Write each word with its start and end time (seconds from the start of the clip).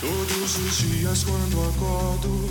Todos 0.00 0.58
os 0.58 0.78
dias 0.78 1.24
quando 1.24 1.68
acordo, 1.70 2.50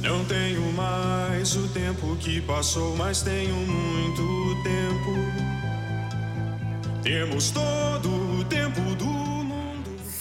não 0.00 0.24
tenho 0.24 0.72
mais 0.72 1.54
o 1.54 1.68
tempo 1.68 2.16
que 2.16 2.40
passou, 2.40 2.96
mas 2.96 3.20
tenho 3.20 3.54
muito 3.54 4.62
tempo. 4.62 5.12
Temos 7.02 7.50
todo 7.50 8.08
o 8.08 8.44
tempo 8.44 8.80
do. 8.94 9.21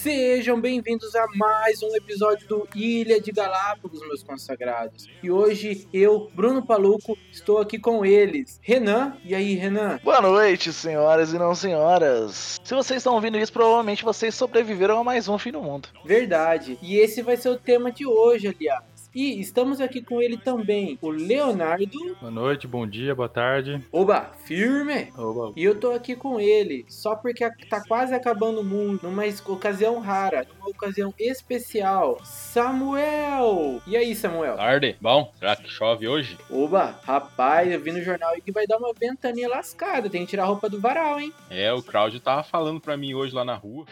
Sejam 0.01 0.59
bem-vindos 0.59 1.15
a 1.15 1.27
mais 1.35 1.83
um 1.83 1.95
episódio 1.95 2.47
do 2.47 2.67
Ilha 2.75 3.21
de 3.21 3.31
Galápagos, 3.31 3.99
meus 3.99 4.23
consagrados. 4.23 5.07
E 5.21 5.29
hoje 5.29 5.87
eu, 5.93 6.27
Bruno 6.33 6.65
Paluco, 6.65 7.15
estou 7.31 7.59
aqui 7.59 7.77
com 7.77 8.03
eles. 8.03 8.59
Renan, 8.63 9.15
e 9.23 9.35
aí, 9.35 9.53
Renan? 9.53 9.99
Boa 10.03 10.19
noite, 10.19 10.73
senhoras 10.73 11.33
e 11.33 11.37
não 11.37 11.53
senhoras. 11.53 12.59
Se 12.63 12.73
vocês 12.73 12.97
estão 12.97 13.13
ouvindo 13.13 13.37
isso, 13.37 13.53
provavelmente 13.53 14.03
vocês 14.03 14.33
sobreviveram 14.33 14.97
a 14.97 15.03
mais 15.03 15.27
um 15.27 15.37
fim 15.37 15.51
do 15.51 15.61
mundo. 15.61 15.89
Verdade. 16.03 16.79
E 16.81 16.97
esse 16.97 17.21
vai 17.21 17.37
ser 17.37 17.49
o 17.49 17.59
tema 17.59 17.91
de 17.91 18.03
hoje, 18.03 18.47
aliás. 18.47 18.90
E 19.13 19.41
estamos 19.41 19.81
aqui 19.81 20.01
com 20.01 20.21
ele 20.21 20.37
também, 20.37 20.97
o 21.01 21.09
Leonardo. 21.09 22.15
Boa 22.21 22.31
noite, 22.31 22.65
bom 22.65 22.87
dia, 22.87 23.13
boa 23.13 23.27
tarde. 23.27 23.85
Oba, 23.91 24.31
firme! 24.45 25.11
Oba. 25.17 25.51
E 25.53 25.65
eu 25.65 25.77
tô 25.77 25.91
aqui 25.91 26.15
com 26.15 26.39
ele, 26.39 26.85
só 26.87 27.13
porque 27.13 27.45
tá 27.69 27.83
quase 27.85 28.13
acabando 28.13 28.61
o 28.61 28.63
mundo, 28.63 29.01
numa 29.03 29.23
ocasião 29.47 29.99
rara, 29.99 30.47
numa 30.55 30.69
ocasião 30.69 31.13
especial. 31.19 32.21
Samuel! 32.23 33.81
E 33.85 33.97
aí, 33.97 34.15
Samuel? 34.15 34.55
Tarde, 34.55 34.95
bom? 35.01 35.29
Será 35.37 35.57
que 35.57 35.69
chove 35.69 36.07
hoje? 36.07 36.37
Oba, 36.49 36.97
rapaz, 37.03 37.69
eu 37.69 37.81
vi 37.81 37.91
no 37.91 38.01
jornal 38.01 38.29
aí 38.29 38.39
que 38.39 38.51
vai 38.53 38.65
dar 38.65 38.77
uma 38.77 38.93
ventania 38.93 39.49
lascada, 39.49 40.09
tem 40.09 40.23
que 40.23 40.29
tirar 40.29 40.43
a 40.43 40.47
roupa 40.47 40.69
do 40.69 40.79
varal, 40.79 41.19
hein? 41.19 41.33
É, 41.49 41.73
o 41.73 41.83
Claudio 41.83 42.21
tava 42.21 42.43
falando 42.43 42.79
pra 42.79 42.95
mim 42.95 43.13
hoje 43.13 43.35
lá 43.35 43.43
na 43.43 43.55
rua. 43.55 43.85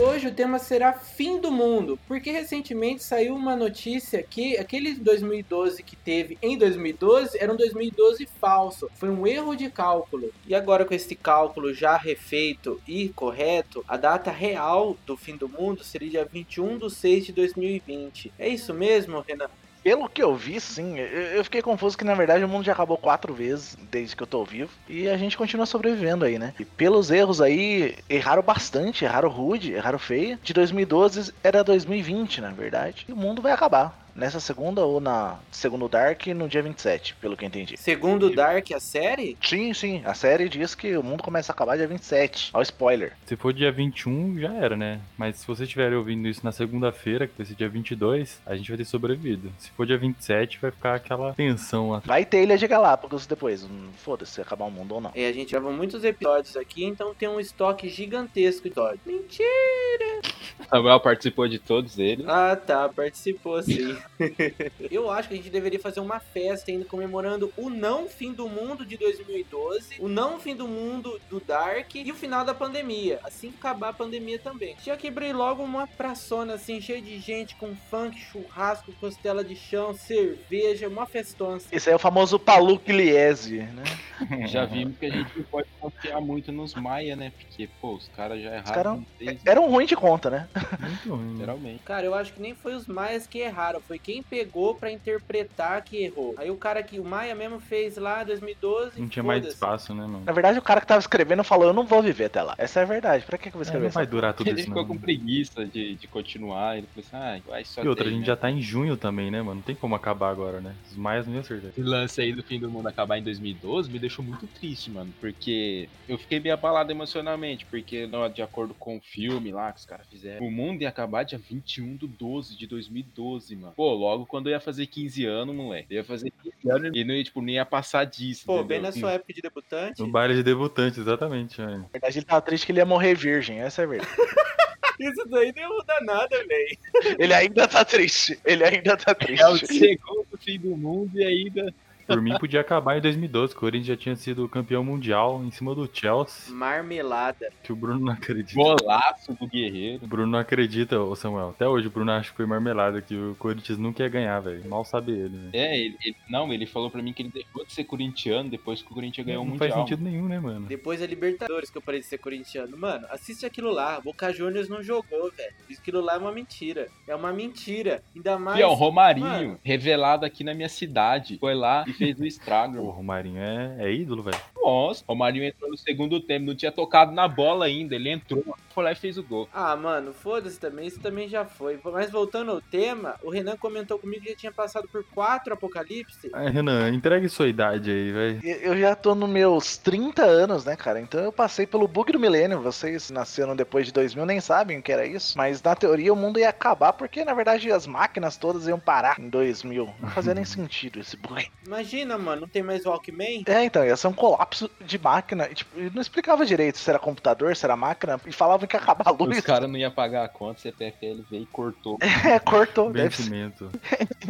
Hoje 0.00 0.28
o 0.28 0.32
tema 0.32 0.60
será 0.60 0.92
fim 0.92 1.40
do 1.40 1.50
mundo, 1.50 1.98
porque 2.06 2.30
recentemente 2.30 3.02
saiu 3.02 3.34
uma 3.34 3.56
notícia 3.56 4.22
que 4.22 4.56
aquele 4.56 4.94
2012 4.94 5.82
que 5.82 5.96
teve 5.96 6.38
em 6.40 6.56
2012 6.56 7.36
era 7.36 7.52
um 7.52 7.56
2012 7.56 8.24
falso, 8.40 8.88
foi 8.94 9.10
um 9.10 9.26
erro 9.26 9.56
de 9.56 9.68
cálculo. 9.68 10.32
E 10.46 10.54
agora 10.54 10.84
com 10.84 10.94
esse 10.94 11.16
cálculo 11.16 11.74
já 11.74 11.96
refeito 11.96 12.80
e 12.86 13.08
correto, 13.08 13.84
a 13.88 13.96
data 13.96 14.30
real 14.30 14.96
do 15.04 15.16
fim 15.16 15.36
do 15.36 15.48
mundo 15.48 15.82
seria 15.82 16.10
dia 16.10 16.24
21 16.24 16.78
de 16.78 16.94
6 16.94 17.26
de 17.26 17.32
2020. 17.32 18.32
É 18.38 18.48
isso 18.48 18.72
mesmo, 18.72 19.24
Renan? 19.26 19.50
Pelo 19.88 20.06
que 20.06 20.22
eu 20.22 20.36
vi, 20.36 20.60
sim, 20.60 20.98
eu 20.98 21.42
fiquei 21.42 21.62
confuso 21.62 21.96
que 21.96 22.04
na 22.04 22.14
verdade 22.14 22.44
o 22.44 22.48
mundo 22.48 22.62
já 22.62 22.72
acabou 22.72 22.98
quatro 22.98 23.32
vezes 23.32 23.74
desde 23.90 24.14
que 24.14 24.22
eu 24.22 24.26
tô 24.26 24.44
vivo 24.44 24.70
e 24.86 25.08
a 25.08 25.16
gente 25.16 25.34
continua 25.34 25.64
sobrevivendo 25.64 26.26
aí, 26.26 26.38
né? 26.38 26.52
E 26.60 26.64
pelos 26.66 27.10
erros 27.10 27.40
aí, 27.40 27.96
erraram 28.06 28.42
bastante, 28.42 29.06
erraram 29.06 29.30
rude, 29.30 29.72
erraram 29.72 29.98
feio. 29.98 30.38
De 30.42 30.52
2012 30.52 31.32
era 31.42 31.64
2020, 31.64 32.42
na 32.42 32.50
verdade. 32.50 33.06
E 33.08 33.12
o 33.14 33.16
mundo 33.16 33.40
vai 33.40 33.50
acabar. 33.52 34.07
Nessa 34.18 34.40
segunda 34.40 34.84
ou 34.84 34.98
na 34.98 35.38
segundo 35.48 35.88
Dark 35.88 36.26
no 36.26 36.48
dia 36.48 36.60
27, 36.60 37.14
pelo 37.20 37.36
que 37.36 37.44
eu 37.44 37.46
entendi. 37.46 37.76
Segundo 37.76 38.34
Dark, 38.34 38.72
a 38.72 38.80
série? 38.80 39.38
Sim, 39.40 39.72
sim, 39.72 40.02
a 40.04 40.12
série 40.12 40.48
diz 40.48 40.74
que 40.74 40.96
o 40.96 41.04
mundo 41.04 41.22
começa 41.22 41.52
a 41.52 41.54
acabar 41.54 41.76
dia 41.76 41.86
27. 41.86 42.50
Ó, 42.52 42.60
spoiler. 42.62 43.12
Se 43.26 43.36
for 43.36 43.52
dia 43.52 43.70
21, 43.70 44.40
já 44.40 44.52
era, 44.54 44.76
né? 44.76 45.00
Mas 45.16 45.36
se 45.36 45.46
vocês 45.46 45.68
estiverem 45.68 45.96
ouvindo 45.96 46.26
isso 46.26 46.40
na 46.44 46.50
segunda-feira, 46.50 47.28
que 47.28 47.34
vai 47.38 47.46
ser 47.46 47.54
dia 47.54 47.68
22, 47.68 48.40
a 48.44 48.56
gente 48.56 48.68
vai 48.68 48.78
ter 48.78 48.84
sobrevivido. 48.86 49.52
Se 49.56 49.70
for 49.70 49.86
dia 49.86 49.96
27, 49.96 50.58
vai 50.60 50.72
ficar 50.72 50.96
aquela 50.96 51.32
tensão 51.34 51.90
lá. 51.90 52.02
Vai 52.04 52.24
ter 52.24 52.42
Ilha 52.42 52.58
de 52.58 52.66
Galápagos 52.66 53.24
depois. 53.24 53.62
hum, 53.62 53.90
Foda-se 53.98 54.32
se 54.32 54.40
acabar 54.40 54.64
o 54.64 54.70
mundo 54.70 54.96
ou 54.96 55.00
não. 55.00 55.12
É, 55.14 55.28
a 55.28 55.32
gente 55.32 55.52
gravou 55.52 55.72
muitos 55.72 56.02
episódios 56.02 56.56
aqui, 56.56 56.84
então 56.84 57.14
tem 57.14 57.28
um 57.28 57.38
estoque 57.38 57.88
gigantesco 57.88 58.62
de 58.62 58.68
episódios. 58.68 59.00
Mentira! 59.06 60.22
Samuel 60.68 61.00
participou 61.00 61.48
de 61.48 61.58
todos 61.58 61.98
eles. 61.98 62.26
Ah, 62.28 62.54
tá, 62.56 62.88
participou 62.88 63.62
sim. 63.62 63.96
Eu 64.90 65.10
acho 65.10 65.28
que 65.28 65.34
a 65.34 65.36
gente 65.36 65.50
deveria 65.50 65.80
fazer 65.80 66.00
uma 66.00 66.20
festa 66.20 66.70
ainda 66.70 66.84
comemorando 66.84 67.52
o 67.56 67.70
não 67.70 68.08
fim 68.08 68.32
do 68.32 68.48
mundo 68.48 68.84
de 68.84 68.96
2012, 68.96 69.96
o 69.98 70.08
não 70.08 70.38
fim 70.38 70.54
do 70.54 70.66
mundo 70.68 71.20
do 71.30 71.40
Dark 71.40 71.94
e 71.94 72.10
o 72.10 72.14
final 72.14 72.44
da 72.44 72.54
pandemia. 72.54 73.20
Assim 73.24 73.50
que 73.50 73.58
acabar 73.58 73.90
a 73.90 73.92
pandemia 73.92 74.38
também. 74.38 74.76
Já 74.84 74.96
quebrei 74.96 75.32
logo 75.32 75.62
uma 75.62 75.86
praçona 75.86 76.54
assim, 76.54 76.80
cheia 76.80 77.00
de 77.00 77.18
gente 77.18 77.54
com 77.56 77.74
funk, 77.90 78.18
churrasco, 78.18 78.92
costela 79.00 79.42
de 79.44 79.56
chão, 79.56 79.94
cerveja, 79.94 80.88
uma 80.88 81.06
festona. 81.06 81.58
Esse 81.72 81.88
aí 81.88 81.92
é 81.92 81.96
o 81.96 81.98
famoso 81.98 82.38
Paluque 82.38 82.92
Liese, 82.92 83.58
né? 83.58 83.84
Já 84.48 84.64
vimos 84.64 84.98
que 84.98 85.06
a 85.06 85.10
gente 85.10 85.30
não 85.36 85.44
pode 85.44 85.68
confiar 85.80 86.20
muito 86.20 86.50
nos 86.52 86.74
Maia, 86.74 87.14
né? 87.14 87.32
Porque, 87.38 87.68
pô, 87.80 87.94
os 87.94 88.08
caras 88.08 88.42
já 88.42 88.50
erraram 88.56 88.74
caras- 88.74 88.92
com 88.98 89.04
três, 89.18 89.40
Era 89.46 89.60
um 89.60 89.70
ruim 89.70 89.86
de 89.86 89.94
conta, 89.96 90.28
né? 90.28 90.37
Muito 90.80 91.10
ruim. 91.14 91.24
né? 91.26 91.32
literalmente. 91.32 91.82
Cara, 91.84 92.04
eu 92.06 92.14
acho 92.14 92.32
que 92.32 92.40
nem 92.40 92.54
foi 92.54 92.74
os 92.74 92.86
maias 92.86 93.26
que 93.26 93.38
erraram, 93.38 93.80
foi 93.80 93.98
quem 93.98 94.22
pegou 94.22 94.74
pra 94.74 94.90
interpretar 94.90 95.82
que 95.82 96.02
errou. 96.04 96.34
Aí 96.38 96.50
o 96.50 96.56
cara 96.56 96.82
que 96.82 96.98
o 97.00 97.04
Maia 97.04 97.34
mesmo 97.34 97.60
fez 97.60 97.96
lá 97.96 98.22
em 98.22 98.26
2012, 98.26 99.00
Não 99.00 99.08
tinha 99.08 99.22
mais 99.22 99.44
espaço, 99.44 99.94
né, 99.94 100.02
mano? 100.06 100.22
Na 100.24 100.32
verdade, 100.32 100.58
o 100.58 100.62
cara 100.62 100.80
que 100.80 100.86
tava 100.86 101.00
escrevendo 101.00 101.42
falou: 101.44 101.68
Eu 101.68 101.72
não 101.72 101.84
vou 101.86 102.02
viver 102.02 102.26
até 102.26 102.42
lá. 102.42 102.54
Essa 102.58 102.80
é 102.80 102.82
a 102.82 102.86
verdade. 102.86 103.24
Pra 103.24 103.38
que, 103.38 103.44
que 103.50 103.56
eu 103.56 103.58
vou 103.58 103.62
É, 103.62 103.64
escrever 103.64 103.82
não 103.84 103.88
essa 103.88 103.98
vai 103.98 104.06
durar 104.06 104.34
tudo 104.34 104.48
Ele 104.48 104.58
isso, 104.60 104.68
ficou 104.68 104.82
não. 104.82 104.88
com 104.88 104.98
preguiça 104.98 105.64
de, 105.64 105.94
de 105.94 106.06
continuar. 106.06 106.76
Ele 106.78 106.86
falou 106.94 107.04
assim, 107.06 107.40
ah, 107.46 107.50
vai 107.50 107.64
só 107.64 107.82
E 107.82 107.88
outra, 107.88 108.04
a 108.04 108.06
tem, 108.06 108.14
gente 108.14 108.20
né? 108.22 108.26
já 108.26 108.36
tá 108.36 108.50
em 108.50 108.60
junho 108.60 108.96
também, 108.96 109.30
né, 109.30 109.40
mano? 109.42 109.56
Não 109.56 109.62
tem 109.62 109.74
como 109.74 109.94
acabar 109.94 110.30
agora, 110.30 110.60
né? 110.60 110.74
Os 110.90 110.96
maias 110.96 111.26
não 111.26 111.34
iam 111.34 111.40
acertar. 111.40 111.70
Esse 111.70 111.82
lance 111.82 112.20
aí 112.20 112.32
do 112.32 112.42
fim 112.42 112.58
do 112.58 112.70
mundo 112.70 112.86
acabar 112.88 113.18
em 113.18 113.22
2012 113.22 113.90
me 113.90 113.98
deixou 113.98 114.24
muito 114.24 114.46
triste, 114.46 114.90
mano. 114.90 115.12
Porque 115.20 115.88
eu 116.08 116.18
fiquei 116.18 116.38
bem 116.40 116.52
abalado 116.52 116.90
emocionalmente. 116.90 117.66
Porque, 117.66 118.06
não, 118.06 118.28
de 118.28 118.42
acordo 118.42 118.74
com 118.74 118.96
o 118.96 119.00
filme 119.00 119.50
lá 119.52 119.72
que 119.72 119.80
os 119.80 119.86
caras 119.86 120.06
fizeram, 120.08 120.27
o 120.40 120.50
mundo 120.50 120.82
ia 120.82 120.88
acabar 120.88 121.22
dia 121.22 121.38
21 121.38 121.96
do 121.96 122.06
12 122.06 122.56
de 122.56 122.66
2012, 122.66 123.56
mano. 123.56 123.74
Pô, 123.74 123.92
logo 123.94 124.26
quando 124.26 124.48
eu 124.48 124.52
ia 124.52 124.60
fazer 124.60 124.86
15 124.86 125.24
anos, 125.24 125.54
moleque. 125.54 125.86
Eu 125.90 125.98
ia 125.98 126.04
fazer 126.04 126.32
15 126.42 126.70
anos 126.70 126.90
e 126.94 127.04
não 127.04 127.14
ia, 127.14 127.24
tipo, 127.24 127.40
nem 127.40 127.56
ia 127.56 127.64
passar 127.64 128.04
disso. 128.04 128.46
Pô, 128.46 128.60
entendeu? 128.60 128.68
bem 128.68 128.80
na 128.80 128.92
sua 128.92 129.12
época 129.12 129.32
de 129.32 129.42
debutante. 129.42 130.00
No 130.00 130.08
baile 130.08 130.34
de 130.34 130.42
debutante, 130.42 131.00
exatamente, 131.00 131.60
mano. 131.60 131.78
Na 131.78 131.88
verdade, 131.92 132.18
ele 132.18 132.26
tava 132.26 132.42
triste 132.42 132.66
que 132.66 132.72
ele 132.72 132.80
ia 132.80 132.86
morrer 132.86 133.14
virgem. 133.14 133.60
Essa 133.60 133.82
é 133.82 133.84
a 133.84 133.88
verdade. 133.88 134.10
Isso 134.98 135.24
daí 135.28 135.52
não 135.54 135.62
ia 135.62 135.68
mudar 135.68 136.00
nada, 136.02 136.44
velho. 136.44 136.78
ele 137.18 137.32
ainda 137.32 137.68
tá 137.68 137.84
triste. 137.84 138.38
Ele 138.44 138.64
ainda 138.64 138.96
tá 138.96 139.14
triste. 139.14 139.40
É 139.40 139.48
o 139.48 139.56
segundo 139.56 140.26
fim 140.40 140.58
do 140.58 140.76
mundo 140.76 141.18
e 141.18 141.24
ainda. 141.24 141.72
Por 142.08 142.20
mim, 142.22 142.36
podia 142.38 142.60
acabar 142.60 142.96
em 142.96 143.00
2012. 143.00 143.52
que 143.52 143.58
O 143.58 143.60
Corinthians 143.60 143.86
já 143.86 143.96
tinha 143.96 144.16
sido 144.16 144.48
campeão 144.48 144.82
mundial 144.82 145.42
em 145.44 145.50
cima 145.50 145.74
do 145.74 145.88
Chelsea, 145.92 146.52
Marmelada. 146.54 147.50
que 147.62 147.72
o 147.72 147.76
Bruno 147.76 148.00
não 148.06 148.12
acredita. 148.12 148.54
Golaço 148.60 149.34
do 149.34 149.46
Guerreiro. 149.46 150.04
O 150.04 150.06
Bruno 150.08 150.32
não 150.32 150.38
acredita, 150.38 151.00
ô 151.00 151.14
Samuel. 151.14 151.50
Até 151.50 151.68
hoje 151.68 151.86
o 151.86 151.90
Bruno 151.90 152.10
acha 152.12 152.30
que 152.30 152.36
foi 152.36 152.46
marmelada, 152.46 153.00
que 153.02 153.14
o 153.14 153.34
Corinthians 153.38 153.78
nunca 153.78 154.02
ia 154.02 154.08
ganhar, 154.08 154.40
velho. 154.40 154.68
Mal 154.68 154.84
sabe 154.84 155.12
ele, 155.12 155.36
né? 155.36 155.50
É, 155.52 155.78
ele, 155.78 155.96
ele- 156.04 156.16
não, 156.30 156.52
ele 156.52 156.66
falou 156.66 156.90
pra 156.90 157.02
mim 157.02 157.12
que 157.12 157.22
ele 157.22 157.30
deixou 157.30 157.64
de 157.64 157.72
ser 157.72 157.84
corintiano 157.84 158.48
depois 158.48 158.82
que 158.82 158.90
o 158.90 158.94
Corinthians 158.94 159.26
ganhou 159.26 159.42
o 159.42 159.44
não 159.44 159.52
Mundial. 159.52 159.70
faz 159.70 159.80
sentido 159.82 160.02
nenhum, 160.02 160.26
né, 160.26 160.38
mano? 160.40 160.66
Depois 160.66 161.02
a 161.02 161.06
Libertadores, 161.06 161.70
que 161.70 161.76
eu 161.78 161.82
parei 161.82 162.00
de 162.00 162.06
ser 162.06 162.18
corintiano. 162.18 162.76
Mano, 162.76 163.06
assiste 163.10 163.44
aquilo 163.44 163.70
lá. 163.70 164.00
Boca 164.00 164.32
Juniors 164.32 164.68
não 164.68 164.82
jogou, 164.82 165.30
velho. 165.32 165.52
Aquilo 165.78 166.00
lá 166.00 166.14
é 166.14 166.18
uma 166.18 166.32
mentira. 166.32 166.88
É 167.06 167.14
uma 167.14 167.32
mentira. 167.32 168.02
Ainda 168.14 168.38
mais. 168.38 168.58
E 168.58 168.62
ó, 168.62 168.70
o 168.70 168.74
Romarinho, 168.74 169.26
Mano. 169.26 169.60
revelado 169.62 170.24
aqui 170.24 170.42
na 170.44 170.54
minha 170.54 170.68
cidade, 170.68 171.38
foi 171.38 171.54
lá 171.54 171.84
e 171.97 171.97
fez 171.98 172.18
o 172.20 172.24
estrago. 172.24 172.78
O 172.78 172.90
Romarinho 172.90 173.42
é, 173.42 173.76
é 173.80 173.92
ídolo, 173.92 174.22
velho. 174.22 174.38
Nossa, 174.60 175.02
o 175.06 175.12
Romarinho 175.12 175.44
entrou 175.44 175.70
no 175.70 175.76
segundo 175.76 176.20
tempo, 176.20 176.46
não 176.46 176.54
tinha 176.54 176.72
tocado 176.72 177.12
na 177.12 177.26
bola 177.26 177.66
ainda, 177.66 177.94
ele 177.94 178.10
entrou, 178.10 178.44
foi 178.74 178.84
lá 178.84 178.92
e 178.92 178.94
fez 178.96 179.16
o 179.16 179.22
gol. 179.22 179.48
Ah, 179.52 179.74
mano, 179.76 180.12
foda-se 180.12 180.58
também, 180.58 180.86
isso 180.86 181.00
também 181.00 181.28
já 181.28 181.44
foi. 181.44 181.78
Mas 181.84 182.10
voltando 182.10 182.50
ao 182.50 182.60
tema, 182.60 183.16
o 183.22 183.30
Renan 183.30 183.56
comentou 183.56 183.98
comigo 183.98 184.24
que 184.24 184.30
já 184.30 184.36
tinha 184.36 184.52
passado 184.52 184.88
por 184.88 185.04
quatro 185.04 185.54
apocalipse. 185.54 186.30
Ah, 186.32 186.48
Renan, 186.48 186.90
entregue 186.90 187.28
sua 187.28 187.48
idade 187.48 187.90
aí, 187.90 188.12
velho. 188.12 188.40
Eu 188.44 188.76
já 188.78 188.94
tô 188.94 189.14
nos 189.14 189.28
meus 189.28 189.76
30 189.76 190.24
anos, 190.24 190.64
né, 190.64 190.76
cara? 190.76 191.00
Então 191.00 191.20
eu 191.20 191.32
passei 191.32 191.66
pelo 191.66 191.88
bug 191.88 192.12
do 192.12 192.20
milênio. 192.20 192.60
Vocês 192.60 193.10
nasceram 193.10 193.56
depois 193.56 193.86
de 193.86 193.92
2000, 193.92 194.26
nem 194.26 194.40
sabem 194.40 194.78
o 194.78 194.82
que 194.82 194.92
era 194.92 195.06
isso. 195.06 195.36
Mas 195.36 195.62
na 195.62 195.74
teoria 195.74 196.12
o 196.12 196.16
mundo 196.16 196.38
ia 196.38 196.48
acabar 196.48 196.92
porque, 196.92 197.24
na 197.24 197.34
verdade, 197.34 197.70
as 197.70 197.86
máquinas 197.86 198.36
todas 198.36 198.66
iam 198.66 198.78
parar 198.78 199.18
em 199.18 199.28
2000. 199.28 199.94
Não 200.00 200.10
fazia 200.10 200.34
nem 200.34 200.44
sentido 200.46 201.00
esse 201.00 201.16
bug. 201.16 201.50
Imagina, 201.66 202.18
mano, 202.18 202.42
não 202.42 202.48
tem 202.48 202.62
mais 202.62 202.84
Walkman? 202.84 203.44
É, 203.46 203.64
então, 203.64 203.84
ia 203.84 203.96
ser 203.96 204.08
um 204.08 204.12
colapso 204.12 204.47
de 204.80 204.98
máquina. 204.98 205.48
E, 205.50 205.54
tipo, 205.54 205.78
e 205.78 205.90
não 205.90 206.02
explicava 206.02 206.44
direito 206.44 206.78
se 206.78 206.88
era 206.88 206.98
computador, 206.98 207.54
se 207.56 207.64
era 207.64 207.76
máquina. 207.76 208.20
E 208.26 208.32
falavam 208.32 208.66
que 208.66 208.76
ia 208.76 208.80
acabar 208.80 209.06
a 209.06 209.10
luz. 209.10 209.38
Os 209.38 209.44
caras 209.44 209.68
não 209.68 209.78
iam 209.78 209.90
pagar 209.90 210.24
a 210.24 210.28
conta, 210.28 210.60
CPFL 210.60 211.22
veio 211.30 211.42
e 211.42 211.46
cortou. 211.46 211.98
É, 212.28 212.38
cortou. 212.38 212.90
Vencimento. 212.90 213.70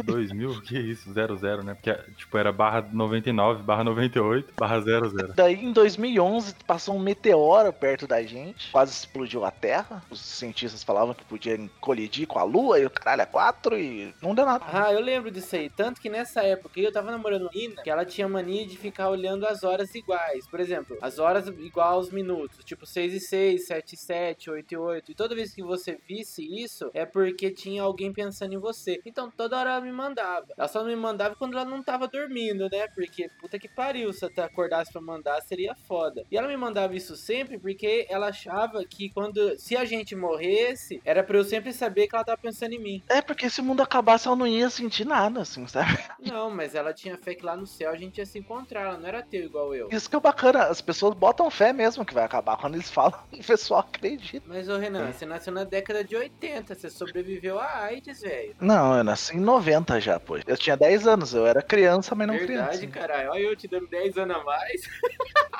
2000, 0.05 0.61
que 0.61 0.77
isso? 0.79 1.11
00, 1.11 1.63
né? 1.63 1.73
Porque, 1.73 1.93
tipo, 2.15 2.37
era 2.37 2.51
barra 2.51 2.87
99, 2.91 3.63
barra 3.63 3.83
98, 3.83 4.53
barra 4.57 4.79
00. 4.79 5.33
Daí 5.35 5.55
em 5.55 5.73
2011 5.73 6.55
passou 6.65 6.95
um 6.95 6.99
meteoro 6.99 7.73
perto 7.73 8.07
da 8.07 8.21
gente, 8.21 8.71
quase 8.71 8.91
explodiu 8.91 9.43
a 9.43 9.51
Terra. 9.51 10.03
Os 10.09 10.21
cientistas 10.21 10.83
falavam 10.83 11.13
que 11.13 11.23
podia 11.25 11.57
colidir 11.81 12.27
com 12.27 12.39
a 12.39 12.43
Lua 12.43 12.79
e 12.79 12.85
o 12.85 12.89
caralho 12.89 13.23
é 13.23 13.25
4 13.25 13.77
e 13.77 14.13
não 14.21 14.35
deu 14.35 14.45
nada. 14.45 14.63
Ah, 14.71 14.93
eu 14.93 15.01
lembro 15.01 15.31
disso 15.31 15.55
aí. 15.55 15.69
Tanto 15.69 15.99
que 15.99 16.09
nessa 16.09 16.41
época 16.41 16.79
eu 16.79 16.91
tava 16.91 17.11
namorando 17.11 17.43
uma 17.43 17.51
menina 17.53 17.81
que 17.81 17.89
ela 17.89 18.05
tinha 18.05 18.27
mania 18.27 18.65
de 18.65 18.77
ficar 18.77 19.09
olhando 19.09 19.45
as 19.45 19.63
horas 19.63 19.93
igual. 19.95 20.08
Iguais. 20.09 20.47
Por 20.47 20.59
exemplo, 20.59 20.97
as 21.01 21.19
horas 21.19 21.47
igual 21.47 21.93
aos 21.93 22.11
minutos. 22.11 22.63
Tipo 22.65 22.85
6 22.85 23.13
e 23.13 23.19
6, 23.19 23.67
7 23.67 23.93
e 23.93 23.97
7, 23.97 24.49
8 24.49 24.71
e 24.73 24.77
8. 24.77 25.11
E 25.11 25.15
toda 25.15 25.35
vez 25.35 25.53
que 25.53 25.61
você 25.61 25.97
visse 26.07 26.43
isso, 26.43 26.89
é 26.93 27.05
porque 27.05 27.51
tinha 27.51 27.83
alguém 27.83 28.11
pensando 28.11 28.53
em 28.53 28.57
você. 28.57 28.99
Então 29.05 29.29
toda 29.29 29.57
hora 29.57 29.71
ela 29.71 29.81
me 29.81 29.91
mandava. 29.91 30.47
Ela 30.57 30.67
só 30.67 30.81
não 30.81 30.89
me 30.89 30.95
mandava 30.95 31.35
quando 31.35 31.53
ela 31.53 31.65
não 31.65 31.83
tava 31.83 32.07
dormindo, 32.07 32.69
né? 32.69 32.87
Porque 32.89 33.29
puta 33.39 33.59
que 33.59 33.67
pariu, 33.67 34.11
se 34.11 34.25
ela 34.25 34.47
acordasse 34.47 34.91
pra 34.91 35.01
mandar, 35.01 35.41
seria 35.41 35.75
foda. 35.75 36.25
E 36.31 36.37
ela 36.37 36.47
me 36.47 36.57
mandava 36.57 36.95
isso 36.95 37.15
sempre 37.15 37.57
porque 37.57 38.07
ela 38.09 38.27
achava 38.27 38.83
que 38.85 39.09
quando. 39.09 39.57
Se 39.57 39.75
a 39.75 39.85
gente 39.85 40.15
morresse, 40.15 41.01
era 41.05 41.23
pra 41.23 41.37
eu 41.37 41.43
sempre 41.43 41.71
saber 41.71 42.07
que 42.07 42.15
ela 42.15 42.25
tava 42.25 42.41
pensando 42.41 42.73
em 42.73 42.79
mim. 42.79 43.03
É, 43.07 43.21
porque 43.21 43.49
se 43.49 43.61
o 43.61 43.63
mundo 43.63 43.81
acabasse, 43.81 44.27
ela 44.27 44.35
não 44.35 44.47
ia 44.47 44.69
sentir 44.69 45.05
nada, 45.05 45.41
assim, 45.41 45.67
sabe? 45.67 45.97
Não, 46.19 46.49
mas 46.49 46.75
ela 46.75 46.93
tinha 46.93 47.17
fé 47.17 47.35
que 47.35 47.45
lá 47.45 47.55
no 47.55 47.67
céu 47.67 47.91
a 47.91 47.95
gente 47.95 48.17
ia 48.17 48.25
se 48.25 48.39
encontrar. 48.39 48.81
Ela 48.81 48.97
não 48.97 49.07
era 49.07 49.21
teu 49.21 49.43
igual 49.43 49.73
eu. 49.75 49.89
Isso 49.99 50.09
que 50.09 50.15
é 50.15 50.19
bacana, 50.19 50.63
as 50.63 50.79
pessoas 50.79 51.13
botam 51.13 51.51
fé 51.51 51.73
mesmo 51.73 52.05
que 52.05 52.13
vai 52.13 52.23
acabar. 52.23 52.55
Quando 52.55 52.75
eles 52.75 52.89
falam, 52.89 53.19
o 53.33 53.43
pessoal 53.43 53.81
acredita. 53.81 54.45
Mas, 54.47 54.69
ô 54.69 54.77
Renan, 54.77 55.11
você 55.11 55.25
nasceu 55.25 55.51
na 55.51 55.65
década 55.65 56.03
de 56.05 56.15
80, 56.15 56.73
você 56.73 56.89
sobreviveu 56.89 57.59
à 57.59 57.83
AIDS, 57.83 58.21
velho. 58.21 58.55
Não, 58.61 58.97
eu 58.97 59.03
nasci 59.03 59.35
em 59.35 59.41
90 59.41 59.99
já, 59.99 60.17
pô. 60.17 60.37
Eu 60.47 60.55
tinha 60.57 60.77
10 60.77 61.05
anos, 61.05 61.33
eu 61.33 61.45
era 61.45 61.61
criança, 61.61 62.15
mas 62.15 62.27
não 62.27 62.37
Verdade, 62.37 62.77
criança. 62.87 62.87
caralho. 62.87 63.31
Olha 63.31 63.39
eu 63.41 63.55
te 63.57 63.67
dando 63.67 63.87
10 63.87 64.17
anos 64.17 64.37
a 64.37 64.43
mais. 64.45 64.81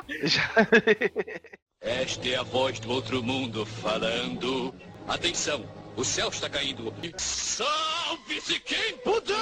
Já- 0.23 0.41
Esta 1.81 2.27
é 2.29 2.35
a 2.37 2.43
voz 2.43 2.79
do 2.79 2.89
outro 2.91 3.21
mundo 3.21 3.65
falando. 3.65 4.73
Atenção, 5.07 5.63
o 5.95 6.03
céu 6.03 6.29
está 6.29 6.49
caindo. 6.49 6.93
Salve-se 7.17 8.59
quem 8.61 8.97
puder! 9.03 9.35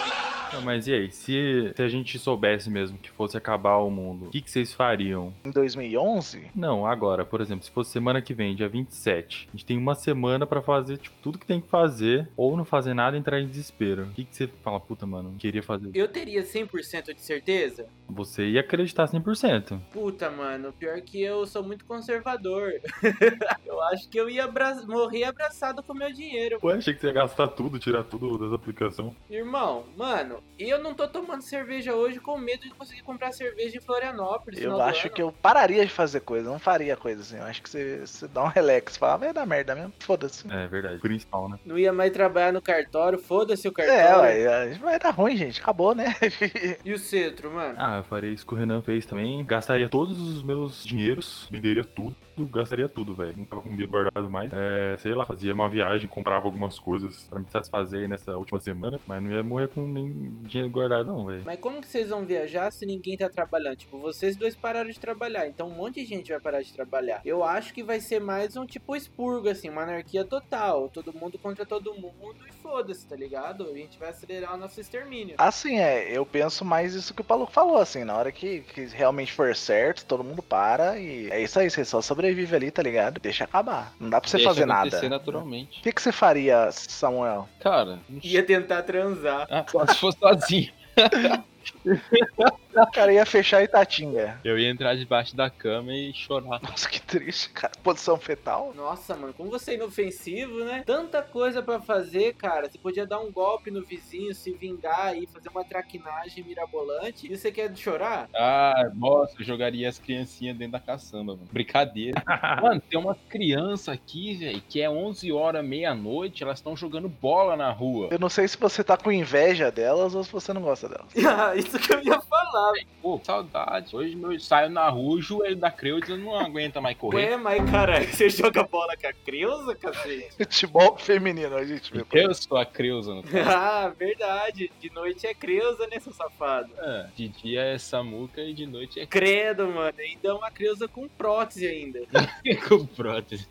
Não, 0.53 0.61
mas 0.61 0.87
e 0.87 0.93
aí, 0.93 1.11
se, 1.11 1.71
se 1.75 1.81
a 1.83 1.87
gente 1.87 2.17
soubesse 2.17 2.69
mesmo 2.69 2.97
que 2.97 3.11
fosse 3.11 3.37
acabar 3.37 3.77
o 3.77 3.91
mundo, 3.91 4.25
o 4.27 4.29
que, 4.29 4.41
que 4.41 4.49
vocês 4.49 4.73
fariam? 4.73 5.33
em 5.45 5.51
2011, 5.51 6.49
Não, 6.55 6.85
agora, 6.85 7.23
por 7.25 7.41
exemplo, 7.41 7.63
se 7.65 7.69
fosse 7.71 7.91
semana 7.91 8.21
que 8.21 8.33
vem, 8.33 8.55
dia 8.55 8.67
27, 8.67 9.49
a 9.49 9.51
gente 9.51 9.65
tem 9.65 9.77
uma 9.77 9.93
semana 9.93 10.47
pra 10.47 10.61
fazer 10.61 10.97
tipo, 10.97 11.15
tudo 11.21 11.37
que 11.37 11.45
tem 11.45 11.61
que 11.61 11.67
fazer, 11.69 12.27
ou 12.35 12.57
não 12.57 12.65
fazer 12.65 12.93
nada 12.93 13.15
e 13.15 13.19
entrar 13.19 13.39
em 13.39 13.47
desespero. 13.47 14.03
O 14.05 14.13
que, 14.13 14.25
que 14.25 14.35
você 14.35 14.47
fala, 14.63 14.79
puta, 14.79 15.05
mano, 15.05 15.35
queria 15.37 15.61
fazer? 15.61 15.91
Eu 15.93 16.07
teria 16.07 16.41
100% 16.43 17.13
de 17.13 17.21
certeza? 17.21 17.85
Você 18.09 18.47
ia 18.47 18.61
acreditar 18.61 19.05
100%. 19.07 19.79
Puta, 19.91 20.31
mano, 20.31 20.71
pior 20.73 20.99
que 21.01 21.21
eu 21.21 21.45
sou 21.45 21.61
muito 21.61 21.85
conservador. 21.85 22.71
eu 23.65 23.81
acho 23.83 24.09
que 24.09 24.17
eu 24.19 24.29
ia 24.29 24.45
abra- 24.45 24.81
morrer 24.87 25.25
abraçado 25.25 25.83
com 25.83 25.93
meu 25.93 26.11
dinheiro. 26.11 26.36
Pô, 26.59 26.69
achei 26.69 26.93
que 26.93 27.01
você 27.01 27.07
ia 27.07 27.13
gastar 27.13 27.47
tudo, 27.49 27.79
tirar 27.79 28.03
tudo 28.03 28.37
das 28.37 28.53
aplicações. 28.53 29.13
Irmão, 29.29 29.83
mano, 29.95 30.41
eu 30.59 30.79
não 30.81 30.93
tô 30.93 31.07
tomando 31.07 31.41
cerveja 31.41 31.93
hoje 31.93 32.19
com 32.19 32.37
medo 32.37 32.61
de 32.63 32.69
conseguir 32.71 33.01
comprar 33.03 33.31
cerveja 33.31 33.77
em 33.77 33.81
Florianópolis. 33.81 34.59
eu 34.61 34.81
acho 34.81 35.09
que 35.09 35.21
eu 35.21 35.31
pararia 35.31 35.85
de 35.85 35.91
fazer 35.91 36.21
coisa, 36.21 36.49
não 36.49 36.59
faria 36.59 36.95
coisa 36.95 37.21
assim. 37.21 37.37
Eu 37.37 37.43
acho 37.43 37.61
que 37.61 37.69
você, 37.69 37.99
você 38.05 38.27
dá 38.27 38.43
um 38.43 38.47
relax, 38.47 38.97
fala, 38.97 39.13
"Ah, 39.13 39.17
vai 39.17 39.33
dar 39.33 39.45
merda 39.45 39.75
mesmo, 39.75 39.93
foda-se. 39.99 40.45
É 40.51 40.67
verdade. 40.67 40.99
Principal, 40.99 41.49
né? 41.49 41.59
Não 41.65 41.77
ia 41.77 41.91
mais 41.93 42.11
trabalhar 42.11 42.51
no 42.53 42.61
cartório, 42.61 43.17
foda-se 43.19 43.67
o 43.67 43.71
É, 43.71 43.73
cartório. 43.73 44.21
ué, 44.21 44.73
vai 44.81 44.99
dar 44.99 45.11
ruim, 45.11 45.35
gente, 45.37 45.61
acabou, 45.61 45.93
né? 45.95 46.15
E 46.85 46.93
o 46.93 46.97
cetro, 46.97 47.51
mano? 47.51 47.75
Ah, 47.77 47.97
eu 47.97 48.03
faria 48.03 48.31
isso 48.31 48.45
que 48.45 48.53
o 48.53 48.57
Renan 48.57 48.81
fez 48.81 49.05
também. 49.05 49.43
Gastaria 49.45 49.89
todos 49.89 50.19
os 50.19 50.43
meus 50.43 50.83
dinheiros, 50.83 51.47
venderia 51.51 51.83
tudo, 51.83 52.15
gastaria 52.45 52.87
tudo, 52.87 53.13
velho. 53.13 53.35
Não 53.37 53.45
tava 53.45 53.61
com 53.61 53.69
dinheiro 53.69 53.91
guardado 53.91 54.29
mais. 54.29 54.51
É, 54.53 54.97
sei 54.97 55.13
lá, 55.13 55.25
fazia 55.25 55.53
uma 55.53 55.69
viagem, 55.69 56.07
comprava 56.07 56.45
algumas 56.45 56.79
coisas 56.79 57.23
pra 57.29 57.39
me 57.39 57.49
satisfazer 57.49 58.01
aí 58.01 58.07
nessa 58.07 58.37
última 58.37 58.59
semana, 58.59 58.99
mas 59.07 59.21
não 59.21 59.31
ia 59.31 59.43
morrer 59.43 59.67
com 59.67 59.87
nem 59.87 60.31
dinheiro 60.43 60.71
guardado, 60.71 61.07
não, 61.07 61.25
velho. 61.25 61.43
Mas 61.45 61.59
como 61.59 61.81
que 61.81 61.87
vocês 61.87 62.09
vão 62.09 62.25
viajar 62.25 62.71
se 62.71 62.85
ninguém 62.85 63.17
tá 63.17 63.29
trabalhando? 63.29 63.77
Tipo, 63.77 63.99
vocês 63.99 64.35
dois 64.35 64.55
pararam 64.55 64.89
de 64.89 64.99
trabalhar, 64.99 65.47
então 65.47 65.67
um 65.67 65.75
monte 65.75 65.95
de 65.95 66.05
gente 66.05 66.31
vai 66.31 66.39
parar 66.39 66.61
de 66.61 66.73
trabalhar. 66.73 67.21
Eu 67.25 67.43
acho 67.43 67.73
que 67.73 67.83
vai 67.83 67.99
ser 67.99 68.19
mais 68.19 68.55
um 68.55 68.65
tipo 68.65 68.95
expurgo, 68.95 69.49
assim, 69.49 69.69
uma 69.69 69.83
anarquia 69.83 70.23
total. 70.23 70.89
Todo 70.89 71.13
mundo 71.13 71.37
contra 71.37 71.65
todo 71.65 71.93
mundo 71.93 72.37
e 72.47 72.51
foda-se, 72.53 73.07
tá 73.07 73.15
ligado? 73.15 73.65
A 73.69 73.73
gente 73.73 73.97
vai 73.97 74.09
acelerar 74.09 74.53
o 74.53 74.57
nosso 74.57 74.79
extermínio. 74.79 75.35
Assim, 75.37 75.79
é, 75.79 76.11
eu 76.11 76.25
penso 76.25 76.65
mais 76.65 76.93
isso 76.93 77.13
que 77.13 77.21
o 77.21 77.25
Paulo 77.25 77.45
falou, 77.45 77.77
assim, 77.77 78.03
na 78.03 78.15
hora 78.15 78.31
que, 78.31 78.61
que 78.61 78.85
realmente 78.85 79.33
for 79.33 79.55
certo, 79.55 80.05
todo 80.05 80.23
mundo 80.23 80.41
para 80.41 80.99
e 80.99 81.29
é 81.29 81.41
isso 81.41 81.59
aí, 81.59 81.69
você 81.69 81.83
só 81.85 82.01
sobrevive 82.27 82.55
ali, 82.55 82.71
tá 82.71 82.81
ligado? 82.81 83.19
Deixa 83.19 83.43
acabar. 83.43 83.93
Não 83.99 84.09
dá 84.09 84.19
pra 84.19 84.29
você 84.29 84.37
Deixa 84.37 84.49
fazer 84.49 84.69
acontecer 84.69 84.95
nada. 85.03 85.07
O 85.07 85.09
naturalmente. 85.17 85.81
que, 85.81 85.91
que 85.91 86.01
você 86.01 86.11
faria, 86.11 86.69
Samuel? 86.71 87.47
Cara, 87.59 87.99
Ia 88.23 88.43
tentar 88.43 88.83
transar. 88.83 89.47
Ah, 89.49 89.65
só 89.69 89.85
se 89.87 89.95
fosse 89.95 90.19
sozinho. 90.19 90.71
O 92.87 92.91
cara 92.91 93.11
ia 93.11 93.25
fechar 93.25 93.63
Itatinga. 93.63 94.39
Eu 94.43 94.57
ia 94.57 94.69
entrar 94.69 94.95
debaixo 94.95 95.35
da 95.35 95.49
cama 95.49 95.93
e 95.93 96.13
chorar. 96.13 96.61
Nossa, 96.61 96.89
que 96.89 97.01
triste, 97.01 97.49
cara. 97.49 97.73
Posição 97.83 98.17
fetal. 98.17 98.73
Nossa, 98.75 99.15
mano, 99.15 99.33
como 99.33 99.49
você 99.49 99.71
é 99.71 99.73
inofensivo, 99.75 100.63
né? 100.63 100.83
Tanta 100.85 101.21
coisa 101.21 101.61
pra 101.61 101.79
fazer, 101.79 102.33
cara. 102.35 102.69
Você 102.69 102.77
podia 102.77 103.05
dar 103.05 103.19
um 103.19 103.31
golpe 103.31 103.69
no 103.71 103.83
vizinho, 103.83 104.33
se 104.33 104.51
vingar 104.53 105.15
e 105.17 105.27
fazer 105.27 105.49
uma 105.49 105.63
traquinagem 105.63 106.43
mirabolante. 106.43 107.31
E 107.31 107.35
você 107.37 107.51
quer 107.51 107.75
chorar? 107.75 108.29
Ah, 108.35 108.89
nossa, 108.93 109.35
eu 109.39 109.45
jogaria 109.45 109.89
as 109.89 109.99
criancinhas 109.99 110.57
dentro 110.57 110.73
da 110.73 110.79
caçamba, 110.79 111.33
mano. 111.33 111.47
Brincadeira. 111.51 112.21
mano, 112.61 112.81
tem 112.81 112.99
uma 112.99 113.15
criança 113.29 113.91
aqui, 113.91 114.35
velho, 114.35 114.61
que 114.67 114.81
é 114.81 114.89
11 114.89 115.31
horas, 115.31 115.65
meia-noite, 115.65 116.43
elas 116.43 116.59
estão 116.59 116.75
jogando 116.75 117.09
bola 117.09 117.55
na 117.55 117.71
rua. 117.71 118.09
Eu 118.11 118.19
não 118.19 118.29
sei 118.29 118.47
se 118.47 118.57
você 118.57 118.83
tá 118.83 118.97
com 118.97 119.11
inveja 119.11 119.71
delas 119.71 120.15
ou 120.15 120.23
se 120.23 120.31
você 120.31 120.53
não 120.53 120.61
gosta 120.61 120.87
delas. 120.87 121.07
Ah, 121.37 121.55
Isso 121.55 121.77
que 121.77 121.93
eu 121.93 122.01
ia 122.01 122.19
falar. 122.21 122.66
Pô, 123.01 123.19
saudade. 123.23 123.95
Hoje 123.95 124.17
eu 124.21 124.39
saio 124.39 124.69
na 124.69 124.89
rua, 124.89 125.15
o 125.15 125.21
joelho 125.21 125.55
da 125.55 125.71
Creuza 125.71 126.17
não 126.17 126.37
aguenta 126.37 126.81
mais 126.81 126.97
correr. 126.97 127.31
Ué, 127.31 127.37
mas 127.37 127.69
caralho, 127.69 128.07
você 128.11 128.29
joga 128.29 128.63
bola 128.63 128.95
com 128.97 129.07
a 129.07 129.13
Creuza, 129.13 129.75
cacete? 129.75 130.35
Futebol 130.37 130.97
feminino, 130.97 131.55
a 131.55 131.65
gente 131.65 131.91
vê. 131.91 132.05
Eu 132.11 132.33
sou 132.33 132.57
a 132.57 132.65
Creuza, 132.65 133.13
no 133.13 133.23
caso. 133.23 133.37
ah, 133.49 133.93
verdade. 133.97 134.71
De 134.79 134.89
noite 134.91 135.25
é 135.25 135.33
Creuza, 135.33 135.87
né, 135.87 135.99
seu 135.99 136.13
safado? 136.13 136.69
É, 136.77 137.07
de 137.15 137.27
dia 137.29 137.61
é 137.61 137.77
Samuca 137.77 138.41
e 138.41 138.53
de 138.53 138.65
noite 138.65 138.99
é 138.99 139.05
Credo, 139.05 139.67
mano. 139.67 139.97
Ainda 139.99 140.29
é 140.29 140.33
uma 140.33 140.51
Creuza 140.51 140.87
com 140.87 141.07
prótese 141.07 141.67
ainda. 141.67 141.99
com 142.67 142.85
prótese. 142.85 143.47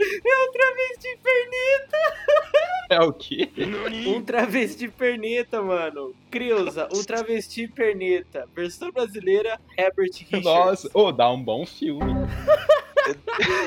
É 0.00 0.48
um 0.48 0.52
travesti 0.52 1.18
perneta. 1.22 1.96
É 2.88 3.00
o 3.00 3.12
quê? 3.12 3.50
Um 4.06 4.22
travesti 4.22 4.86
perneta, 4.86 5.60
mano. 5.60 6.14
Creuza, 6.30 6.88
um 6.94 7.02
travesti 7.02 7.66
perneta. 7.66 8.48
Versão 8.54 8.92
brasileira, 8.92 9.58
Herbert 9.76 10.12
Richards. 10.12 10.44
Nossa, 10.44 10.90
ô, 10.94 11.10
dá 11.10 11.28
um 11.28 11.42
bom 11.42 11.66
filme. 11.66 12.04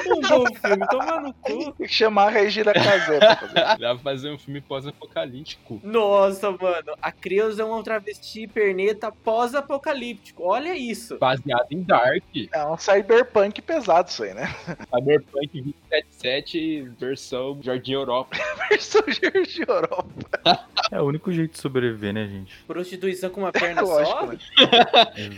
Um 0.08 0.22
bom 0.22 0.46
filme, 0.56 0.88
toma 0.88 1.20
no 1.22 1.34
cu. 1.34 1.74
Tem 1.74 1.88
que 1.88 1.88
chamar 1.88 2.28
a 2.28 2.30
Regina 2.30 2.74
Casé 2.74 3.20
pra 3.20 3.36
fazer. 3.36 3.54
Dá 3.54 3.78
pra 3.78 3.98
fazer 4.00 4.32
um 4.32 4.38
filme 4.38 4.62
pós-apocalíptico. 4.62 5.80
Nossa, 5.84 6.52
mano. 6.52 6.94
A 7.02 7.12
Creuza 7.12 7.64
é 7.64 7.66
um 7.66 7.82
travesti 7.84 8.48
perneta 8.48 9.12
pós-apocalíptico. 9.12 10.44
Olha 10.44 10.76
isso. 10.76 11.18
Baseado 11.18 11.68
em 11.72 11.82
Dark. 11.84 12.24
É 12.54 12.66
um 12.66 12.78
cyberpunk 12.78 13.62
pesado 13.62 14.10
isso 14.10 14.24
aí, 14.24 14.34
né? 14.34 14.54
Cyberpunk 14.94 15.62
277, 15.62 16.92
versão 17.00 17.60
Jardim 17.62 17.94
Europa. 17.94 18.38
Versão 18.70 19.02
Jorge 19.08 19.64
Europa. 19.68 20.10
É 20.92 21.00
o 21.00 21.06
único 21.06 21.32
jeito 21.32 21.52
de 21.52 21.60
sobreviver, 21.60 22.12
né, 22.14 22.28
gente? 22.28 22.58
Prostituição 22.66 23.30
com 23.30 23.42
uma 23.42 23.52
perna 23.54 23.82
Lógico, 23.82 24.18
só? 24.18 24.26
né? 24.26 24.38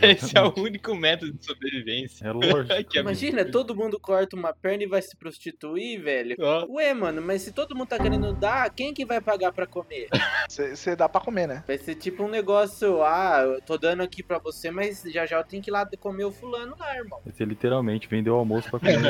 Esse 0.10 0.36
é 0.36 0.42
o 0.42 0.54
único 0.56 0.94
método 0.94 1.32
de 1.32 1.44
sobrevivência. 1.44 2.26
É 2.26 2.32
lógico. 2.32 2.96
Imagina, 2.96 3.44
todo 3.44 3.74
mundo 3.74 4.00
corta 4.00 4.34
uma 4.34 4.54
perna 4.54 4.84
e 4.84 4.86
vai 4.86 5.02
se 5.02 5.14
prostituir, 5.14 6.00
velho. 6.00 6.36
Ó, 6.40 6.66
Ué, 6.76 6.94
mano, 6.94 7.20
mas 7.20 7.42
se 7.42 7.52
todo 7.52 7.76
mundo 7.76 7.88
tá 7.88 7.98
querendo 7.98 8.32
dar, 8.32 8.70
quem 8.70 8.94
que 8.94 9.04
vai 9.04 9.20
pagar 9.20 9.52
pra 9.52 9.66
comer? 9.66 10.08
Você 10.48 10.96
dá 10.96 11.06
pra 11.08 11.20
comer, 11.20 11.46
né? 11.46 11.64
Vai 11.66 11.76
ser 11.76 11.96
tipo 11.96 12.24
um 12.24 12.28
negócio, 12.28 13.02
ah, 13.02 13.42
eu 13.44 13.60
tô 13.60 13.76
dando 13.76 14.02
aqui 14.02 14.22
pra 14.22 14.38
você, 14.38 14.70
mas 14.70 15.02
já 15.06 15.26
já 15.26 15.36
eu 15.36 15.44
tenho 15.44 15.62
que 15.62 15.68
ir 15.68 15.72
lá 15.72 15.86
comer 16.00 16.24
o 16.24 16.32
fulano 16.32 16.74
lá, 16.78 16.96
irmão. 16.96 17.20
Você 17.26 17.44
literalmente 17.44 18.08
vendeu 18.08 18.34
o 18.34 18.38
almoço 18.38 18.70
pra 18.70 18.80
comer. 18.80 19.02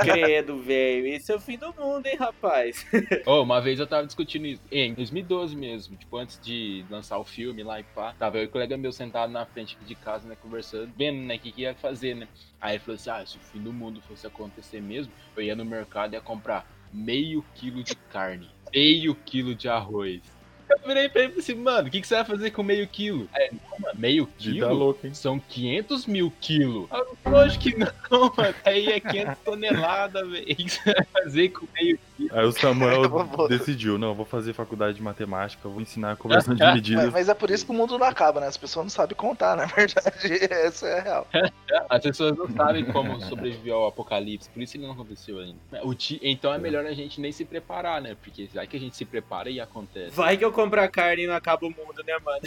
Credo, 0.00 0.62
velho, 0.62 1.06
esse 1.08 1.30
é 1.30 1.34
o 1.34 1.40
fim 1.40 1.58
do 1.58 1.74
mundo, 1.74 2.06
hein, 2.06 2.16
rapaz. 2.16 2.86
Ô, 3.26 3.42
uma 3.42 3.60
vez 3.60 3.78
eu 3.78 3.86
tava 3.86 4.06
discutindo 4.06 4.46
isso, 4.46 4.62
em 4.72 4.97
2012 4.98 5.56
mesmo, 5.56 5.96
tipo, 5.96 6.16
antes 6.16 6.38
de 6.40 6.84
lançar 6.90 7.18
o 7.18 7.24
filme 7.24 7.62
lá 7.62 7.80
e 7.80 7.84
pá, 7.84 8.14
tava 8.18 8.38
eu 8.38 8.42
e 8.42 8.46
o 8.46 8.50
colega 8.50 8.76
meu 8.76 8.92
sentado 8.92 9.32
na 9.32 9.46
frente 9.46 9.76
aqui 9.76 9.84
de 9.84 9.94
casa, 9.94 10.28
né, 10.28 10.36
conversando, 10.40 10.92
vendo, 10.96 11.20
né, 11.20 11.36
o 11.36 11.38
que, 11.38 11.52
que 11.52 11.62
ia 11.62 11.74
fazer, 11.74 12.14
né. 12.14 12.28
Aí 12.60 12.74
ele 12.74 12.80
falou 12.80 12.96
assim, 12.96 13.10
ah, 13.10 13.24
se 13.24 13.36
o 13.36 13.40
fim 13.40 13.60
do 13.60 13.72
mundo 13.72 14.02
fosse 14.02 14.26
acontecer 14.26 14.80
mesmo, 14.82 15.12
eu 15.36 15.42
ia 15.42 15.56
no 15.56 15.64
mercado 15.64 16.12
e 16.12 16.16
ia 16.16 16.20
comprar 16.20 16.66
meio 16.92 17.44
quilo 17.54 17.82
de 17.82 17.94
carne, 17.94 18.50
meio 18.72 19.14
quilo 19.14 19.54
de 19.54 19.68
arroz. 19.68 20.20
Eu 20.68 20.86
virei 20.86 21.08
pra 21.08 21.22
ele 21.22 21.28
e 21.28 21.34
falei 21.34 21.44
assim, 21.44 21.54
mano, 21.54 21.88
o 21.88 21.90
que, 21.90 22.00
que 22.00 22.06
você 22.06 22.16
vai 22.16 22.24
fazer 22.24 22.50
com 22.50 22.62
meio 22.62 22.86
quilo? 22.86 23.28
Aí, 23.32 23.50
"Como, 23.80 23.92
meio 24.00 24.24
Vida 24.38 24.66
quilo? 24.66 24.74
louca, 24.74 25.06
hein? 25.06 25.14
São 25.14 25.38
500 25.38 26.06
mil 26.06 26.32
quilos. 26.40 26.86
Ah, 26.90 27.04
Lógico 27.26 27.64
que 27.64 27.76
não, 27.78 27.88
mano. 28.36 28.54
Aí 28.64 28.88
é 28.92 29.00
500 29.00 29.38
toneladas, 29.44 30.28
velho. 30.28 30.42
O 30.42 30.56
que 30.56 30.68
você 30.70 30.92
vai 30.92 31.04
fazer 31.22 31.48
com 31.50 31.66
meio 31.74 31.98
Aí 32.32 32.44
o 32.44 32.50
Samuel 32.52 33.02
decidiu, 33.48 33.96
não, 33.96 34.08
eu 34.08 34.14
vou 34.14 34.24
fazer 34.26 34.52
faculdade 34.52 34.96
de 34.96 35.02
matemática, 35.02 35.68
vou 35.68 35.80
ensinar 35.80 36.12
a 36.12 36.16
conversão 36.16 36.52
de 36.54 36.64
medidas. 36.74 37.04
Mas, 37.04 37.12
mas 37.12 37.28
é 37.28 37.34
por 37.34 37.48
isso 37.50 37.64
que 37.64 37.70
o 37.70 37.74
mundo 37.74 37.96
não 37.96 38.06
acaba, 38.06 38.40
né? 38.40 38.48
As 38.48 38.56
pessoas 38.56 38.86
não 38.86 38.90
sabem 38.90 39.16
contar, 39.16 39.56
na 39.56 39.66
verdade. 39.66 40.32
Essa 40.50 40.86
é 40.88 40.98
a 40.98 41.02
real. 41.02 41.26
As 41.88 42.02
pessoas 42.02 42.36
não 42.36 42.48
sabem 42.50 42.84
como 42.86 43.20
sobreviver 43.20 43.72
ao 43.72 43.86
apocalipse, 43.86 44.48
por 44.50 44.60
isso 44.62 44.76
ele 44.76 44.84
não 44.84 44.92
aconteceu 44.94 45.38
ainda. 45.38 45.58
O 45.84 45.94
ti- 45.94 46.18
Então 46.22 46.52
é 46.52 46.58
melhor 46.58 46.84
a 46.86 46.92
gente 46.92 47.20
nem 47.20 47.30
se 47.30 47.44
preparar, 47.44 48.02
né? 48.02 48.16
Porque 48.20 48.48
vai 48.52 48.66
que 48.66 48.76
a 48.76 48.80
gente 48.80 48.96
se 48.96 49.04
prepara 49.04 49.48
e 49.48 49.60
acontece. 49.60 50.10
Vai 50.16 50.36
que 50.36 50.44
eu 50.44 50.50
compro 50.52 50.80
a 50.80 50.88
carne 50.88 51.22
e 51.22 51.26
não 51.28 51.34
acaba 51.34 51.66
o 51.66 51.70
mundo, 51.70 52.02
né, 52.04 52.16
mano? 52.24 52.40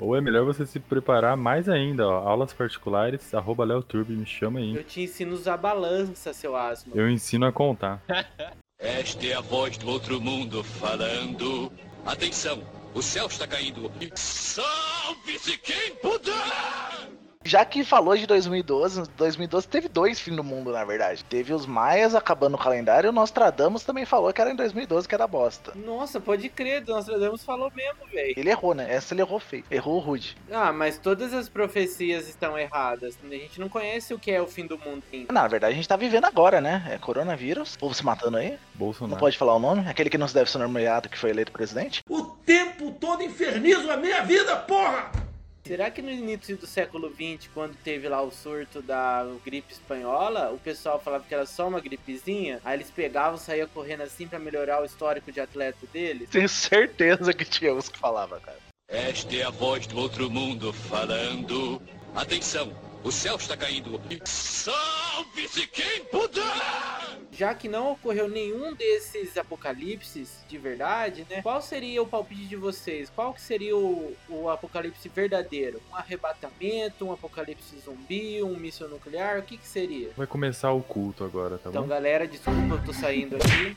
Ou 0.00 0.16
é 0.16 0.20
melhor 0.20 0.44
você 0.44 0.64
se 0.66 0.80
preparar 0.80 1.36
mais 1.36 1.68
ainda, 1.68 2.06
ó. 2.06 2.28
Aulas 2.28 2.52
particulares, 2.52 3.34
arroba 3.34 3.66
me 4.08 4.26
chama 4.26 4.60
aí. 4.60 4.76
Eu 4.76 4.84
te 4.84 5.02
ensino 5.02 5.32
a 5.32 5.34
usar 5.34 5.56
balança, 5.56 6.32
seu 6.32 6.56
asno. 6.56 6.92
Eu 6.94 7.08
ensino 7.08 7.46
a 7.46 7.52
contar. 7.52 8.02
Esta 8.78 9.26
é 9.26 9.34
a 9.34 9.40
voz 9.40 9.76
do 9.76 9.88
outro 9.88 10.20
mundo 10.20 10.62
falando. 10.62 11.72
Atenção, 12.06 12.62
o 12.94 13.02
céu 13.02 13.26
está 13.26 13.46
caindo. 13.46 13.90
Salve-se 14.14 15.58
quem 15.58 15.96
puder! 15.96 17.17
Já 17.44 17.64
que 17.64 17.84
falou 17.84 18.16
de 18.16 18.26
2012, 18.26 19.04
2012 19.16 19.68
teve 19.68 19.88
dois 19.88 20.20
fins 20.20 20.36
do 20.36 20.44
mundo, 20.44 20.72
na 20.72 20.84
verdade. 20.84 21.24
Teve 21.24 21.54
os 21.54 21.64
Maias 21.66 22.14
acabando 22.14 22.54
o 22.54 22.58
calendário 22.58 23.08
e 23.08 23.10
o 23.10 23.12
Nostradamus 23.12 23.84
também 23.84 24.04
falou 24.04 24.32
que 24.32 24.40
era 24.40 24.50
em 24.50 24.56
2012 24.56 25.08
que 25.08 25.14
era 25.14 25.26
bosta. 25.26 25.72
Nossa, 25.74 26.20
pode 26.20 26.48
crer, 26.48 26.84
Nostradamus 26.86 27.44
falou 27.44 27.72
mesmo, 27.74 28.00
velho. 28.12 28.34
Ele 28.36 28.50
errou, 28.50 28.74
né? 28.74 28.92
Essa 28.92 29.14
ele 29.14 29.22
errou 29.22 29.38
feio. 29.38 29.64
Errou 29.70 29.98
rude. 29.98 30.36
Ah, 30.50 30.72
mas 30.72 30.98
todas 30.98 31.32
as 31.32 31.48
profecias 31.48 32.28
estão 32.28 32.58
erradas. 32.58 33.16
A 33.24 33.28
gente 33.34 33.60
não 33.60 33.68
conhece 33.68 34.12
o 34.12 34.18
que 34.18 34.30
é 34.30 34.42
o 34.42 34.46
fim 34.46 34.66
do 34.66 34.76
mundo 34.78 35.02
ainda. 35.12 35.32
Na 35.32 35.46
verdade, 35.48 35.72
a 35.72 35.76
gente 35.76 35.88
tá 35.88 35.96
vivendo 35.96 36.24
agora, 36.26 36.60
né? 36.60 36.86
É 36.90 36.98
coronavírus. 36.98 37.76
O 37.76 37.78
povo 37.78 37.94
se 37.94 38.04
matando 38.04 38.36
aí. 38.36 38.50
Não 38.50 38.58
Bolsonaro. 38.74 39.18
pode 39.20 39.38
falar 39.38 39.54
o 39.54 39.58
nome. 39.58 39.88
Aquele 39.88 40.10
que 40.10 40.18
não 40.18 40.28
se 40.28 40.34
deve 40.34 40.50
ser 40.50 40.58
nomeado 40.58 41.08
que 41.08 41.18
foi 41.18 41.30
eleito 41.30 41.52
presidente. 41.52 42.02
O 42.08 42.22
tempo 42.44 42.90
todo 42.92 43.22
infernizo 43.22 43.90
a 43.90 43.96
minha 43.96 44.22
vida, 44.22 44.56
porra! 44.56 45.27
Será 45.68 45.90
que 45.90 46.00
no 46.00 46.10
início 46.10 46.56
do 46.56 46.66
século 46.66 47.10
XX, 47.10 47.50
quando 47.52 47.76
teve 47.84 48.08
lá 48.08 48.22
o 48.22 48.30
surto 48.30 48.80
da 48.80 49.26
gripe 49.44 49.70
espanhola, 49.70 50.50
o 50.50 50.58
pessoal 50.58 50.98
falava 50.98 51.24
que 51.28 51.34
era 51.34 51.44
só 51.44 51.68
uma 51.68 51.78
gripezinha? 51.78 52.58
Aí 52.64 52.78
eles 52.78 52.90
pegavam, 52.90 53.36
saíam 53.36 53.68
correndo 53.68 54.00
assim 54.00 54.26
pra 54.26 54.38
melhorar 54.38 54.80
o 54.80 54.86
histórico 54.86 55.30
de 55.30 55.40
atleta 55.40 55.86
deles? 55.92 56.30
Tenho 56.30 56.48
certeza 56.48 57.34
que 57.34 57.44
tinha 57.44 57.74
uns 57.74 57.90
que 57.90 57.98
falavam, 57.98 58.40
cara. 58.40 58.56
Esta 58.88 59.36
é 59.36 59.42
a 59.42 59.50
voz 59.50 59.86
do 59.86 59.98
outro 59.98 60.30
mundo 60.30 60.72
falando. 60.72 61.82
Atenção, 62.14 62.72
o 63.04 63.10
céu 63.12 63.36
está 63.36 63.56
caindo. 63.56 64.00
Salve-se 64.24 65.66
quem 65.68 66.04
puder! 66.06 66.44
Já 67.32 67.54
que 67.54 67.68
não 67.68 67.92
ocorreu 67.92 68.28
nenhum 68.28 68.74
desses 68.74 69.36
apocalipses 69.36 70.40
de 70.48 70.58
verdade, 70.58 71.24
né? 71.30 71.40
Qual 71.40 71.62
seria 71.62 72.02
o 72.02 72.06
palpite 72.06 72.46
de 72.46 72.56
vocês? 72.56 73.10
Qual 73.14 73.32
que 73.32 73.40
seria 73.40 73.76
o, 73.76 74.16
o 74.28 74.50
apocalipse 74.50 75.08
verdadeiro? 75.08 75.80
Um 75.92 75.94
arrebatamento, 75.96 77.04
um 77.04 77.12
apocalipse 77.12 77.78
zumbi, 77.78 78.42
um 78.42 78.56
míssil 78.56 78.88
nuclear? 78.88 79.38
O 79.38 79.42
que 79.42 79.56
que 79.56 79.68
seria? 79.68 80.10
Vai 80.16 80.26
começar 80.26 80.72
o 80.72 80.82
culto 80.82 81.22
agora, 81.22 81.58
tá 81.58 81.70
Então, 81.70 81.82
bom? 81.82 81.88
galera, 81.88 82.26
desculpa, 82.26 82.74
eu 82.74 82.84
tô 82.84 82.92
saindo 82.92 83.36
aqui. 83.36 83.76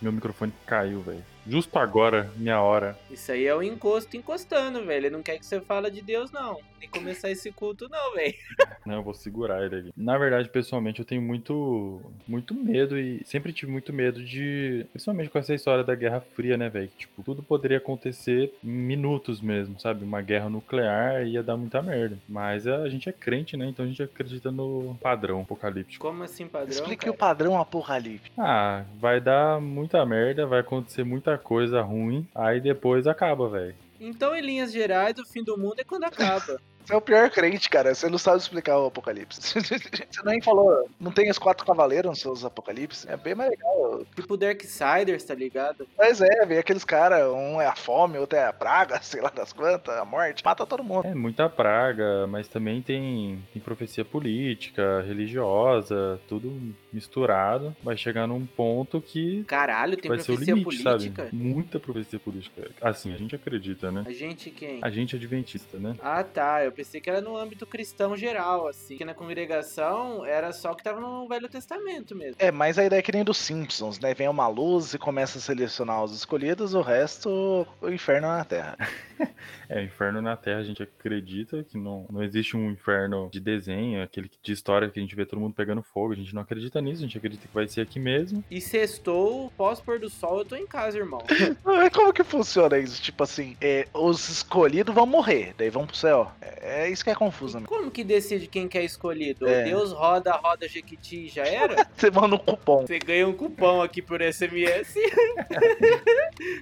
Meu 0.00 0.12
microfone 0.12 0.52
caiu, 0.64 1.00
velho. 1.02 1.24
Justo 1.46 1.78
agora, 1.78 2.30
minha 2.36 2.60
hora. 2.60 2.98
Isso 3.10 3.30
aí 3.30 3.46
é 3.46 3.54
o 3.54 3.62
encosto 3.62 4.16
encostando, 4.16 4.84
velho. 4.84 5.06
Ele 5.06 5.10
não 5.10 5.22
quer 5.22 5.38
que 5.38 5.46
você 5.46 5.60
fale 5.60 5.90
de 5.90 6.00
Deus, 6.00 6.30
não. 6.30 6.58
Nem 6.80 6.88
começar 6.88 7.30
esse 7.30 7.52
culto, 7.52 7.88
não, 7.88 8.14
velho. 8.14 8.34
Não, 8.84 8.96
eu 8.96 9.02
vou 9.02 9.14
segurar 9.14 9.64
ele 9.64 9.76
aqui. 9.76 9.92
Na 9.96 10.18
verdade, 10.18 10.50
pessoalmente, 10.50 11.00
eu 11.00 11.06
tenho 11.06 11.22
muito, 11.22 12.02
muito 12.28 12.52
medo 12.52 12.98
e 12.98 13.22
sempre 13.24 13.50
tive 13.50 13.72
muito 13.72 13.94
medo 13.94 14.22
de. 14.22 14.84
Principalmente 14.92 15.30
com 15.30 15.38
essa 15.38 15.54
história 15.54 15.82
da 15.82 15.94
Guerra 15.94 16.20
Fria, 16.20 16.58
né, 16.58 16.68
velho? 16.68 16.90
Tipo, 16.98 17.22
tudo 17.22 17.42
poderia 17.42 17.78
acontecer 17.78 18.52
em 18.62 18.68
minutos 18.68 19.40
mesmo, 19.40 19.80
sabe? 19.80 20.04
Uma 20.04 20.20
guerra 20.20 20.50
nuclear 20.50 21.26
ia 21.26 21.42
dar 21.42 21.56
muita 21.56 21.80
merda. 21.80 22.18
Mas 22.28 22.66
a 22.66 22.86
gente 22.90 23.08
é 23.08 23.12
crente, 23.12 23.56
né? 23.56 23.66
Então 23.66 23.86
a 23.86 23.88
gente 23.88 24.02
acredita 24.02 24.52
no 24.52 24.98
padrão 25.00 25.40
apocalíptico. 25.40 26.06
Como 26.06 26.22
assim, 26.22 26.46
padrão? 26.46 26.70
Explique 26.70 27.06
cara? 27.06 27.12
o 27.12 27.16
padrão 27.16 27.58
apocalíptico. 27.58 28.38
Ah, 28.38 28.84
vai 29.00 29.18
dar 29.18 29.62
muita 29.62 30.04
merda, 30.04 30.46
vai 30.46 30.60
acontecer 30.60 31.04
muita 31.04 31.33
coisa 31.38 31.82
ruim, 31.82 32.26
aí 32.34 32.60
depois 32.60 33.06
acaba, 33.06 33.48
velho. 33.48 33.74
Então, 34.00 34.36
em 34.36 34.42
linhas 34.42 34.72
gerais, 34.72 35.18
o 35.18 35.24
fim 35.24 35.42
do 35.42 35.56
mundo 35.56 35.78
é 35.78 35.84
quando 35.84 36.04
acaba. 36.04 36.60
Você 36.84 36.92
é 36.92 36.96
o 36.96 37.00
pior 37.00 37.30
crente, 37.30 37.70
cara. 37.70 37.94
Você 37.94 38.08
não 38.08 38.18
sabe 38.18 38.38
explicar 38.38 38.78
o 38.78 38.86
apocalipse. 38.86 39.40
Você 39.60 40.22
nem 40.24 40.40
falou. 40.42 40.88
Não 41.00 41.10
tem 41.10 41.30
os 41.30 41.38
quatro 41.38 41.64
cavaleiros 41.64 42.10
nos 42.10 42.20
seus 42.20 42.44
apocalipses? 42.44 43.06
É 43.06 43.16
bem 43.16 43.34
mais 43.34 43.50
legal. 43.50 44.04
tipo 44.14 44.36
Darksiders, 44.36 45.24
tá 45.24 45.34
ligado? 45.34 45.86
Mas 45.96 46.20
é, 46.20 46.44
vem 46.44 46.58
aqueles 46.58 46.84
caras. 46.84 47.26
Um 47.32 47.60
é 47.60 47.66
a 47.66 47.74
fome, 47.74 48.18
outro 48.18 48.38
é 48.38 48.46
a 48.46 48.52
praga, 48.52 49.00
sei 49.02 49.20
lá 49.20 49.30
das 49.30 49.52
quantas, 49.52 49.96
a 49.96 50.04
morte. 50.04 50.44
Mata 50.44 50.66
todo 50.66 50.84
mundo. 50.84 51.06
É 51.06 51.14
muita 51.14 51.48
praga, 51.48 52.26
mas 52.26 52.48
também 52.48 52.82
tem, 52.82 53.42
tem 53.52 53.62
profecia 53.62 54.04
política, 54.04 55.02
religiosa, 55.02 56.20
tudo 56.28 56.74
misturado. 56.92 57.74
Vai 57.82 57.96
chegar 57.96 58.26
num 58.26 58.44
ponto 58.44 59.00
que 59.00 59.44
Caralho, 59.44 59.96
tem 59.96 60.08
vai 60.08 60.18
ser 60.18 60.32
o 60.32 60.34
profecia 60.34 60.54
limite, 60.54 60.82
política. 60.82 61.24
sabe? 61.24 61.36
Muita 61.36 61.80
profecia 61.80 62.18
política. 62.18 62.70
Assim, 62.80 63.12
a 63.14 63.16
gente 63.16 63.34
acredita, 63.34 63.90
né? 63.90 64.04
A 64.06 64.12
gente 64.12 64.50
quem? 64.50 64.80
A 64.82 64.90
gente 64.90 65.14
é 65.14 65.18
adventista, 65.18 65.78
né? 65.78 65.96
Ah, 66.02 66.22
tá. 66.22 66.64
Eu 66.64 66.73
pensei 66.74 67.00
que 67.00 67.08
era 67.08 67.20
no 67.20 67.36
âmbito 67.36 67.66
cristão 67.66 68.16
geral, 68.16 68.68
assim. 68.68 68.96
Que 68.96 69.04
na 69.04 69.14
congregação 69.14 70.24
era 70.24 70.52
só 70.52 70.72
o 70.72 70.76
que 70.76 70.82
tava 70.82 71.00
no 71.00 71.26
Velho 71.28 71.48
Testamento 71.48 72.14
mesmo. 72.14 72.36
É, 72.38 72.50
mas 72.50 72.78
a 72.78 72.84
ideia 72.84 72.98
é 72.98 73.02
que 73.02 73.12
nem 73.12 73.24
dos 73.24 73.38
Simpsons, 73.38 73.98
né? 73.98 74.12
Vem 74.14 74.28
uma 74.28 74.48
luz 74.48 74.94
e 74.94 74.98
começa 74.98 75.38
a 75.38 75.40
selecionar 75.40 76.02
os 76.02 76.14
escolhidos, 76.14 76.74
o 76.74 76.82
resto, 76.82 77.66
o 77.80 77.88
inferno 77.88 78.28
na 78.28 78.44
Terra. 78.44 78.76
É, 79.68 79.82
inferno 79.82 80.20
na 80.20 80.36
Terra, 80.36 80.60
a 80.60 80.64
gente 80.64 80.82
acredita 80.82 81.64
que 81.64 81.78
não, 81.78 82.06
não 82.10 82.22
existe 82.22 82.56
um 82.56 82.70
inferno 82.70 83.30
de 83.32 83.40
desenho, 83.40 84.02
aquele 84.02 84.30
de 84.42 84.52
história 84.52 84.90
que 84.90 84.98
a 84.98 85.02
gente 85.02 85.14
vê 85.16 85.24
todo 85.24 85.40
mundo 85.40 85.54
pegando 85.54 85.82
fogo. 85.82 86.12
A 86.12 86.16
gente 86.16 86.34
não 86.34 86.42
acredita 86.42 86.80
nisso, 86.80 86.98
a 86.98 87.06
gente 87.06 87.16
acredita 87.16 87.46
que 87.48 87.54
vai 87.54 87.66
ser 87.66 87.80
aqui 87.80 87.98
mesmo. 87.98 88.44
E 88.50 88.60
sextou, 88.60 89.50
pós-pôr 89.56 89.98
do 89.98 90.10
sol, 90.10 90.38
eu 90.38 90.44
tô 90.44 90.54
em 90.56 90.66
casa, 90.66 90.98
irmão. 90.98 91.22
Mas 91.64 91.92
Como 91.92 92.12
que 92.12 92.22
funciona 92.22 92.78
isso? 92.78 93.00
Tipo 93.00 93.22
assim, 93.24 93.56
é, 93.60 93.88
os 93.94 94.28
escolhidos 94.28 94.94
vão 94.94 95.06
morrer, 95.06 95.54
daí 95.56 95.70
vão 95.70 95.86
pro 95.86 95.96
céu. 95.96 96.30
É, 96.40 96.63
é 96.64 96.88
isso 96.88 97.04
que 97.04 97.10
é 97.10 97.14
confuso, 97.14 97.60
né? 97.60 97.66
Como 97.66 97.90
que 97.90 98.02
decide 98.02 98.46
quem 98.46 98.66
que 98.66 98.78
é 98.78 98.84
escolhido? 98.84 99.46
É. 99.46 99.64
Deus 99.64 99.92
roda, 99.92 100.32
roda 100.32 100.66
Jequiti 100.66 101.26
e 101.26 101.28
já 101.28 101.44
era? 101.44 101.86
Você 101.94 102.10
manda 102.10 102.36
um 102.36 102.38
cupom. 102.38 102.86
Você 102.86 102.98
ganha 102.98 103.28
um 103.28 103.34
cupom 103.34 103.82
aqui 103.82 104.00
por 104.00 104.22
SMS. 104.22 104.94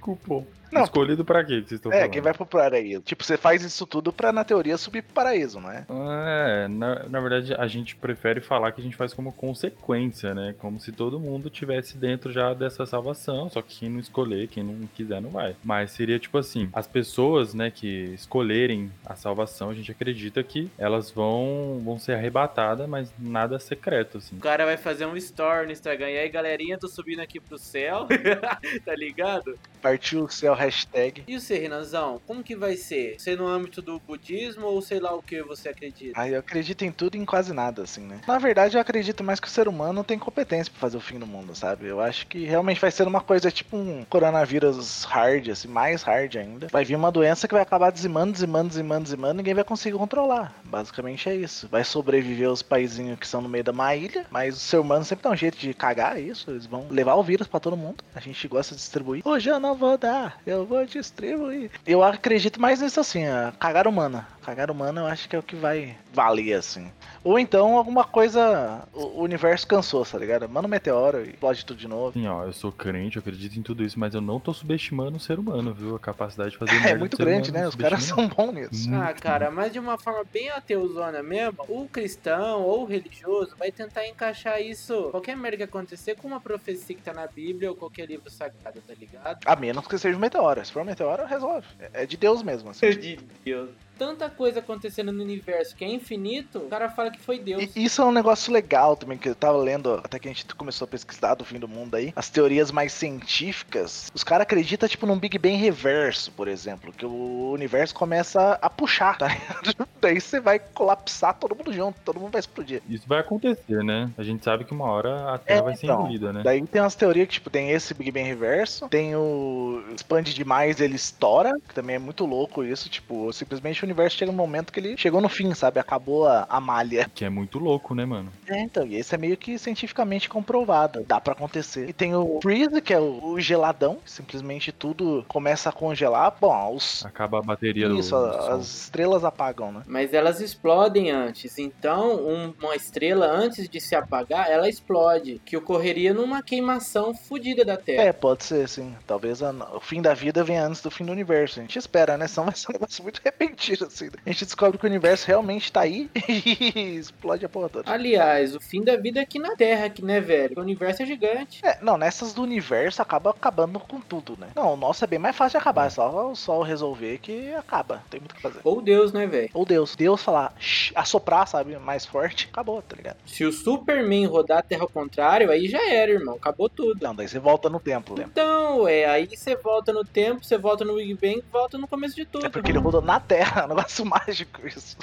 Cupom. 0.01 0.45
Não. 0.73 0.83
Escolhido 0.83 1.23
pra 1.23 1.43
quê 1.43 1.61
que 1.61 1.69
vocês 1.69 1.79
estão 1.79 1.91
É, 1.91 1.95
falando? 1.95 2.11
quem 2.11 2.21
vai 2.21 2.33
pro 2.33 2.45
paraíso. 2.45 3.01
Tipo, 3.01 3.23
você 3.23 3.37
faz 3.37 3.63
isso 3.63 3.85
tudo 3.85 4.11
pra, 4.11 4.31
na 4.31 4.43
teoria, 4.43 4.77
subir 4.77 5.01
pro 5.03 5.13
paraíso, 5.13 5.59
não 5.59 5.71
é? 5.71 5.85
É, 5.89 6.67
na, 6.67 7.03
na 7.07 7.19
verdade 7.19 7.53
a 7.53 7.67
gente 7.67 7.95
prefere 7.95 8.41
falar 8.41 8.71
que 8.71 8.81
a 8.81 8.83
gente 8.83 8.95
faz 8.95 9.13
como 9.13 9.31
consequência, 9.31 10.33
né? 10.33 10.55
Como 10.59 10.79
se 10.79 10.91
todo 10.91 11.19
mundo 11.19 11.49
tivesse 11.49 11.97
dentro 11.97 12.31
já 12.31 12.53
dessa 12.53 12.85
salvação, 12.85 13.49
só 13.49 13.61
que 13.61 13.79
quem 13.79 13.89
não 13.89 13.99
escolher, 13.99 14.47
quem 14.47 14.63
não 14.63 14.87
quiser 14.87 15.21
não 15.21 15.29
vai. 15.29 15.55
Mas 15.63 15.91
seria 15.91 16.19
tipo 16.19 16.37
assim, 16.37 16.69
as 16.73 16.87
pessoas, 16.87 17.53
né, 17.53 17.71
que 17.71 18.13
escolherem 18.13 18.91
a 19.05 19.15
salvação, 19.15 19.69
a 19.69 19.73
gente 19.73 19.91
acredita 19.91 20.43
que 20.43 20.69
elas 20.77 21.11
vão, 21.11 21.81
vão 21.83 21.97
ser 21.99 22.13
arrebatadas, 22.13 22.87
mas 22.87 23.13
nada 23.19 23.59
secreto, 23.59 24.17
assim. 24.17 24.37
O 24.37 24.39
cara 24.39 24.65
vai 24.65 24.77
fazer 24.77 25.05
um 25.05 25.15
story 25.17 25.65
no 25.65 25.71
Instagram. 25.71 26.09
E 26.09 26.17
aí, 26.17 26.29
galerinha, 26.29 26.77
tô 26.77 26.87
subindo 26.87 27.19
aqui 27.19 27.39
pro 27.39 27.57
céu. 27.57 28.07
tá 28.85 28.95
ligado? 28.95 29.57
Partiu 29.81 30.23
o 30.23 30.29
céu, 30.29 30.53
hashtag. 30.65 31.23
E 31.27 31.39
você, 31.39 31.57
Renanzão? 31.57 32.21
Como 32.25 32.43
que 32.43 32.55
vai 32.55 32.75
ser? 32.75 33.15
Você 33.17 33.35
no 33.35 33.47
âmbito 33.47 33.81
do 33.81 33.99
budismo 33.99 34.65
ou 34.67 34.81
sei 34.81 34.99
lá 34.99 35.13
o 35.13 35.21
que 35.21 35.41
você 35.43 35.69
acredita? 35.69 36.19
Ah, 36.19 36.29
eu 36.29 36.39
acredito 36.39 36.83
em 36.83 36.91
tudo 36.91 37.15
e 37.15 37.19
em 37.19 37.25
quase 37.25 37.53
nada, 37.53 37.83
assim, 37.83 38.01
né? 38.01 38.21
Na 38.27 38.37
verdade, 38.37 38.77
eu 38.77 38.81
acredito 38.81 39.23
mais 39.23 39.39
que 39.39 39.47
o 39.47 39.51
ser 39.51 39.67
humano 39.67 40.03
tem 40.03 40.17
competência 40.17 40.71
pra 40.71 40.81
fazer 40.81 40.97
o 40.97 41.01
fim 41.01 41.19
do 41.19 41.27
mundo, 41.27 41.55
sabe? 41.55 41.87
Eu 41.87 41.99
acho 41.99 42.27
que 42.27 42.45
realmente 42.45 42.79
vai 42.79 42.91
ser 42.91 43.07
uma 43.07 43.21
coisa 43.21 43.51
tipo 43.51 43.75
um 43.77 44.03
coronavírus 44.05 45.03
hard, 45.03 45.49
assim, 45.49 45.67
mais 45.67 46.03
hard 46.03 46.35
ainda. 46.35 46.67
Vai 46.71 46.85
vir 46.85 46.95
uma 46.95 47.11
doença 47.11 47.47
que 47.47 47.53
vai 47.53 47.63
acabar 47.63 47.91
dizimando, 47.91 48.31
dizimando, 48.31 48.69
dizimando, 48.69 49.03
dizimando, 49.03 49.33
ninguém 49.35 49.53
vai 49.53 49.63
conseguir 49.63 49.97
controlar. 49.97 50.53
Basicamente 50.73 51.29
é 51.29 51.35
isso. 51.35 51.67
Vai 51.67 51.83
sobreviver 51.83 52.49
os 52.49 52.63
paizinhos 52.63 53.19
que 53.19 53.27
são 53.27 53.41
no 53.41 53.47
meio 53.47 53.63
da 53.63 53.71
uma 53.71 53.95
ilha, 53.95 54.25
mas 54.31 54.55
o 54.55 54.59
ser 54.59 54.77
humano 54.77 55.05
sempre 55.05 55.21
dá 55.21 55.29
um 55.29 55.35
jeito 55.35 55.55
de 55.55 55.71
cagar 55.71 56.19
isso. 56.19 56.49
Eles 56.49 56.65
vão 56.65 56.87
levar 56.89 57.13
o 57.13 57.21
vírus 57.21 57.45
pra 57.45 57.59
todo 57.59 57.77
mundo. 57.77 58.03
A 58.15 58.19
gente 58.19 58.47
gosta 58.47 58.73
de 58.73 58.81
distribuir. 58.81 59.21
Hoje 59.23 59.51
eu 59.51 59.59
não 59.59 59.75
vou 59.75 59.99
dar, 59.99 60.39
eu 60.47 60.65
vou 60.65 60.83
distribuir. 60.83 61.69
Eu 61.85 62.03
acredito 62.03 62.59
mais 62.59 62.81
nisso 62.81 62.99
assim, 62.99 63.23
a 63.27 63.53
cagar 63.59 63.87
humana. 63.87 64.27
Cagar 64.43 64.69
humano 64.69 65.01
eu 65.01 65.05
acho 65.07 65.27
que 65.27 65.35
é 65.35 65.39
o 65.39 65.43
que 65.43 65.55
vai 65.55 65.95
valer, 66.13 66.53
assim. 66.53 66.91
Ou 67.23 67.39
então 67.39 67.77
alguma 67.77 68.03
coisa. 68.03 68.83
O 68.93 69.21
universo 69.23 69.65
cansou, 69.65 70.05
tá 70.05 70.17
ligado? 70.17 70.47
Manda 70.47 70.67
um 70.67 70.69
meteoro 70.69 71.25
e 71.25 71.29
explode 71.29 71.65
tudo 71.65 71.77
de 71.77 71.87
novo. 71.87 72.13
Sim, 72.13 72.27
ó, 72.27 72.43
eu 72.43 72.53
sou 72.53 72.71
crente, 72.71 73.15
eu 73.15 73.21
acredito 73.21 73.57
em 73.57 73.61
tudo 73.61 73.83
isso, 73.83 73.97
mas 73.99 74.13
eu 74.13 74.21
não 74.21 74.39
tô 74.39 74.53
subestimando 74.53 75.17
o 75.17 75.19
ser 75.19 75.39
humano, 75.39 75.73
viu? 75.73 75.95
A 75.95 75.99
capacidade 75.99 76.51
de 76.51 76.57
fazer 76.57 76.73
É 76.85 76.95
muito 76.95 77.17
grande, 77.17 77.49
humano, 77.49 77.63
né? 77.63 77.69
Os 77.69 77.75
caras 77.75 78.03
são 78.03 78.27
bons 78.27 78.51
nisso. 78.53 78.89
Muito 78.89 79.01
Ah, 79.01 79.13
cara, 79.13 79.49
mas 79.49 79.71
de 79.71 79.79
uma 79.79 79.97
forma 79.97 80.23
bem 80.31 80.49
ateuzona 80.49 81.23
mesmo, 81.23 81.63
o 81.67 81.87
cristão 81.87 82.61
ou 82.61 82.83
o 82.83 82.85
religioso 82.85 83.55
vai 83.57 83.71
tentar 83.71 84.05
encaixar 84.07 84.61
isso, 84.61 85.09
qualquer 85.11 85.35
merda 85.37 85.57
que 85.57 85.63
acontecer, 85.63 86.15
com 86.15 86.27
uma 86.27 86.41
profecia 86.41 86.95
que 86.95 87.01
tá 87.01 87.13
na 87.13 87.25
Bíblia 87.27 87.69
ou 87.69 87.75
qualquer 87.75 88.07
livro 88.07 88.29
sagrado, 88.29 88.81
tá 88.85 88.93
ligado? 88.93 89.39
A 89.45 89.55
menos 89.55 89.87
que 89.87 89.97
seja 89.97 90.17
um 90.17 90.21
meteoro. 90.21 90.63
Se 90.65 90.71
for 90.71 90.81
um 90.81 90.85
meteoro, 90.85 91.25
resolve. 91.25 91.65
É 91.79 92.03
é 92.03 92.05
de 92.05 92.17
Deus 92.17 92.43
mesmo, 92.43 92.69
assim. 92.69 92.89
de 92.89 93.17
Deus. 93.45 93.69
Tanta 93.97 94.29
coisa 94.29 94.59
acontecendo 94.59 95.11
no 95.11 95.23
universo 95.23 95.75
que 95.75 95.83
é 95.83 95.87
infinito, 95.87 96.59
o 96.59 96.67
cara 96.67 96.89
fala 96.89 97.11
que 97.11 97.19
foi 97.19 97.39
Deus. 97.39 97.75
E 97.75 97.83
isso 97.83 98.01
é 98.01 98.05
um 98.05 98.11
negócio 98.11 98.51
legal 98.51 98.95
também, 98.95 99.17
que 99.17 99.29
eu 99.29 99.35
tava 99.35 99.57
lendo, 99.57 99.93
até 100.03 100.19
que 100.19 100.27
a 100.27 100.31
gente 100.31 100.45
começou 100.55 100.85
a 100.85 100.87
pesquisar 100.87 101.35
do 101.35 101.45
fim 101.45 101.59
do 101.59 101.67
mundo 101.67 101.95
aí, 101.95 102.11
as 102.15 102.29
teorias 102.29 102.71
mais 102.71 102.91
científicas, 102.93 104.11
os 104.13 104.23
caras 104.23 104.43
acreditam, 104.43 104.87
tipo, 104.89 105.05
num 105.05 105.17
Big 105.17 105.37
Bang 105.37 105.55
reverso, 105.55 106.31
por 106.31 106.47
exemplo, 106.47 106.91
que 106.91 107.05
o 107.05 107.51
universo 107.51 107.93
começa 107.93 108.57
a 108.61 108.69
puxar, 108.69 109.17
tá 109.17 109.27
ligado? 109.27 109.87
Daí 110.01 110.19
você 110.19 110.39
vai 110.39 110.59
colapsar 110.59 111.35
todo 111.35 111.55
mundo 111.55 111.71
junto, 111.71 111.99
todo 112.03 112.19
mundo 112.19 112.31
vai 112.31 112.39
explodir. 112.39 112.81
Isso 112.89 113.07
vai 113.07 113.19
acontecer, 113.19 113.83
né? 113.83 114.11
A 114.17 114.23
gente 114.23 114.43
sabe 114.43 114.65
que 114.65 114.73
uma 114.73 114.85
hora 114.85 115.33
a 115.33 115.37
Terra 115.37 115.61
vai 115.61 115.75
ser 115.75 115.85
então, 115.85 116.01
engolida, 116.01 116.33
né? 116.33 116.41
Daí 116.43 116.65
tem 116.65 116.81
umas 116.81 116.95
teorias 116.95 117.27
que, 117.27 117.33
tipo, 117.35 117.49
tem 117.49 117.71
esse 117.71 117.93
Big 117.93 118.11
Bang 118.11 118.25
reverso, 118.25 118.89
tem 118.89 119.15
o 119.15 119.83
expande 119.95 120.33
demais, 120.33 120.81
ele 120.81 120.95
estoura, 120.95 121.53
que 121.67 121.73
também 121.73 121.95
é 121.95 121.99
muito 121.99 122.25
louco 122.25 122.63
isso, 122.63 122.89
tipo, 122.89 123.31
simplesmente 123.31 123.82
o 123.83 123.87
universo 123.87 124.17
chega 124.17 124.31
num 124.31 124.37
momento 124.37 124.71
que 124.71 124.79
ele 124.79 124.97
chegou 124.97 125.21
no 125.21 125.29
fim, 125.29 125.53
sabe? 125.53 125.79
Acabou 125.79 126.27
a, 126.27 126.45
a 126.49 126.59
malha. 126.59 127.09
Que 127.13 127.25
é 127.25 127.29
muito 127.29 127.59
louco, 127.59 127.93
né, 127.95 128.05
mano? 128.05 128.31
É, 128.47 128.61
então, 128.61 128.85
e 128.85 128.95
esse 128.95 129.13
é 129.13 129.17
meio 129.17 129.37
que 129.37 129.57
cientificamente 129.57 130.29
comprovado, 130.29 131.03
dá 131.07 131.19
pra 131.19 131.33
acontecer. 131.33 131.89
E 131.89 131.93
tem 131.93 132.15
o 132.15 132.39
freeze, 132.41 132.81
que 132.81 132.93
é 132.93 132.99
o, 132.99 133.23
o 133.23 133.39
geladão, 133.39 133.97
simplesmente 134.05 134.71
tudo 134.71 135.25
começa 135.27 135.69
a 135.69 135.71
congelar. 135.71 136.35
Bom, 136.39 136.75
os 136.75 137.05
Acaba 137.05 137.39
a 137.39 137.41
bateria 137.41 137.87
isso, 137.87 137.93
do 137.95 138.03
sol. 138.03 138.51
as 138.51 138.67
estrelas 138.83 139.23
apagam, 139.23 139.71
né? 139.71 139.81
Mas 139.87 140.13
elas 140.13 140.39
explodem 140.39 141.11
antes. 141.11 141.57
Então, 141.57 142.15
um- 142.17 142.53
uma 142.61 142.75
estrela, 142.75 143.25
antes 143.27 143.67
de 143.69 143.79
se 143.81 143.95
apagar, 143.95 144.49
ela 144.49 144.69
explode. 144.69 145.41
Que 145.45 145.57
ocorreria 145.57 146.13
numa 146.13 146.41
queimação 146.41 147.13
fodida 147.13 147.63
da 147.65 147.77
Terra. 147.77 148.03
É, 148.03 148.13
pode 148.13 148.43
ser, 148.43 148.67
sim. 148.69 148.95
Talvez 149.05 149.41
a- 149.43 149.51
o 149.75 149.79
fim 149.79 150.01
da 150.01 150.13
vida 150.13 150.43
venha 150.43 150.65
antes 150.65 150.81
do 150.81 150.91
fim 150.91 151.05
do 151.05 151.11
universo. 151.11 151.59
A 151.59 151.63
gente 151.63 151.77
espera, 151.77 152.17
né? 152.17 152.27
Senão 152.27 152.45
vai 152.45 152.55
ser 152.55 152.69
um 152.69 152.73
negócio 152.73 153.03
muito 153.03 153.21
repentino, 153.23 153.72
assim. 153.81 154.09
A 154.25 154.29
gente 154.29 154.45
descobre 154.45 154.77
que 154.77 154.85
o 154.85 154.89
universo 154.89 155.27
realmente 155.27 155.71
tá 155.71 155.81
aí 155.81 156.09
e 156.27 156.95
explode 156.97 157.45
a 157.45 157.49
porra 157.49 157.69
toda. 157.69 157.91
Aliás, 157.91 158.55
o 158.55 158.59
fim 158.59 158.81
da 158.83 158.95
vida 158.95 159.19
é 159.19 159.23
aqui 159.23 159.39
na 159.39 159.55
Terra, 159.55 159.85
aqui, 159.85 160.03
né, 160.03 160.19
velho? 160.19 160.53
O 160.57 160.61
universo 160.61 161.03
é 161.03 161.05
gigante. 161.05 161.59
É, 161.63 161.77
não, 161.81 161.97
nessas 161.97 162.33
do 162.33 162.41
universo 162.41 163.01
acaba 163.01 163.29
acabando 163.31 163.79
com 163.79 163.99
tudo, 163.99 164.37
né? 164.39 164.47
Não, 164.55 164.73
o 164.73 164.77
nosso 164.77 165.03
é 165.03 165.07
bem 165.07 165.19
mais 165.19 165.35
fácil 165.35 165.57
de 165.59 165.61
acabar, 165.61 165.87
é 165.87 165.89
só 165.89 166.31
o 166.31 166.35
sol 166.35 166.61
resolver 166.63 167.17
que 167.19 167.53
acaba, 167.53 167.95
não 167.95 168.03
tem 168.09 168.19
muito 168.19 168.31
o 168.31 168.35
que 168.35 168.41
fazer. 168.41 168.59
Ou 168.63 168.81
Deus, 168.81 169.11
né, 169.13 169.25
velho? 169.25 169.49
Ou 169.53 169.65
Deus, 169.65 169.95
Deus 169.95 170.21
falar, 170.23 170.53
"Shh", 170.59 170.91
assoprar, 170.95 171.47
sabe, 171.47 171.77
mais 171.77 172.05
forte, 172.05 172.49
acabou, 172.51 172.81
tá 172.81 172.95
ligado? 172.95 173.17
Se 173.25 173.43
o 173.45 173.51
Superman 173.51 174.25
rodar 174.25 174.59
a 174.59 174.61
Terra 174.61 174.81
ao 174.83 174.89
contrário, 174.89 175.49
aí 175.51 175.67
já 175.67 175.89
era, 175.89 176.11
irmão. 176.11 176.35
Acabou 176.35 176.69
tudo. 176.69 176.99
Não, 177.01 177.15
daí 177.15 177.27
você 177.27 177.39
volta 177.39 177.69
no 177.69 177.79
tempo. 177.79 178.17
né? 178.17 178.25
Então, 178.29 178.87
é, 178.87 179.05
aí 179.05 179.27
você 179.27 179.55
volta 179.55 179.91
no 179.93 180.03
tempo, 180.03 180.43
você 180.43 180.57
volta 180.57 180.83
no 180.85 180.95
Big 180.95 181.13
Bang, 181.15 181.43
volta 181.51 181.77
no 181.77 181.87
começo 181.87 182.15
de 182.15 182.25
tudo. 182.25 182.45
É 182.45 182.49
porque 182.49 182.71
ele 182.71 182.79
rodou 182.79 183.01
na 183.01 183.19
Terra, 183.19 183.62
um 183.65 183.69
negócio 183.75 184.05
mágico 184.05 184.67
isso. 184.67 184.97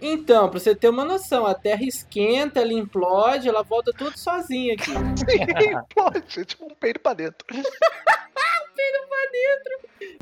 Então, 0.00 0.48
pra 0.48 0.58
você 0.58 0.74
ter 0.74 0.88
uma 0.88 1.04
noção, 1.04 1.46
a 1.46 1.54
Terra 1.54 1.84
esquenta, 1.84 2.60
ela 2.60 2.72
implode, 2.72 3.48
ela 3.48 3.62
volta 3.62 3.92
tudo 3.92 4.18
sozinha 4.18 4.74
aqui. 4.74 4.92
Pode, 5.94 6.40
é 6.40 6.44
tipo 6.44 6.66
um 6.70 6.74
peido 6.74 7.00
pra 7.00 7.14
dentro. 7.14 7.46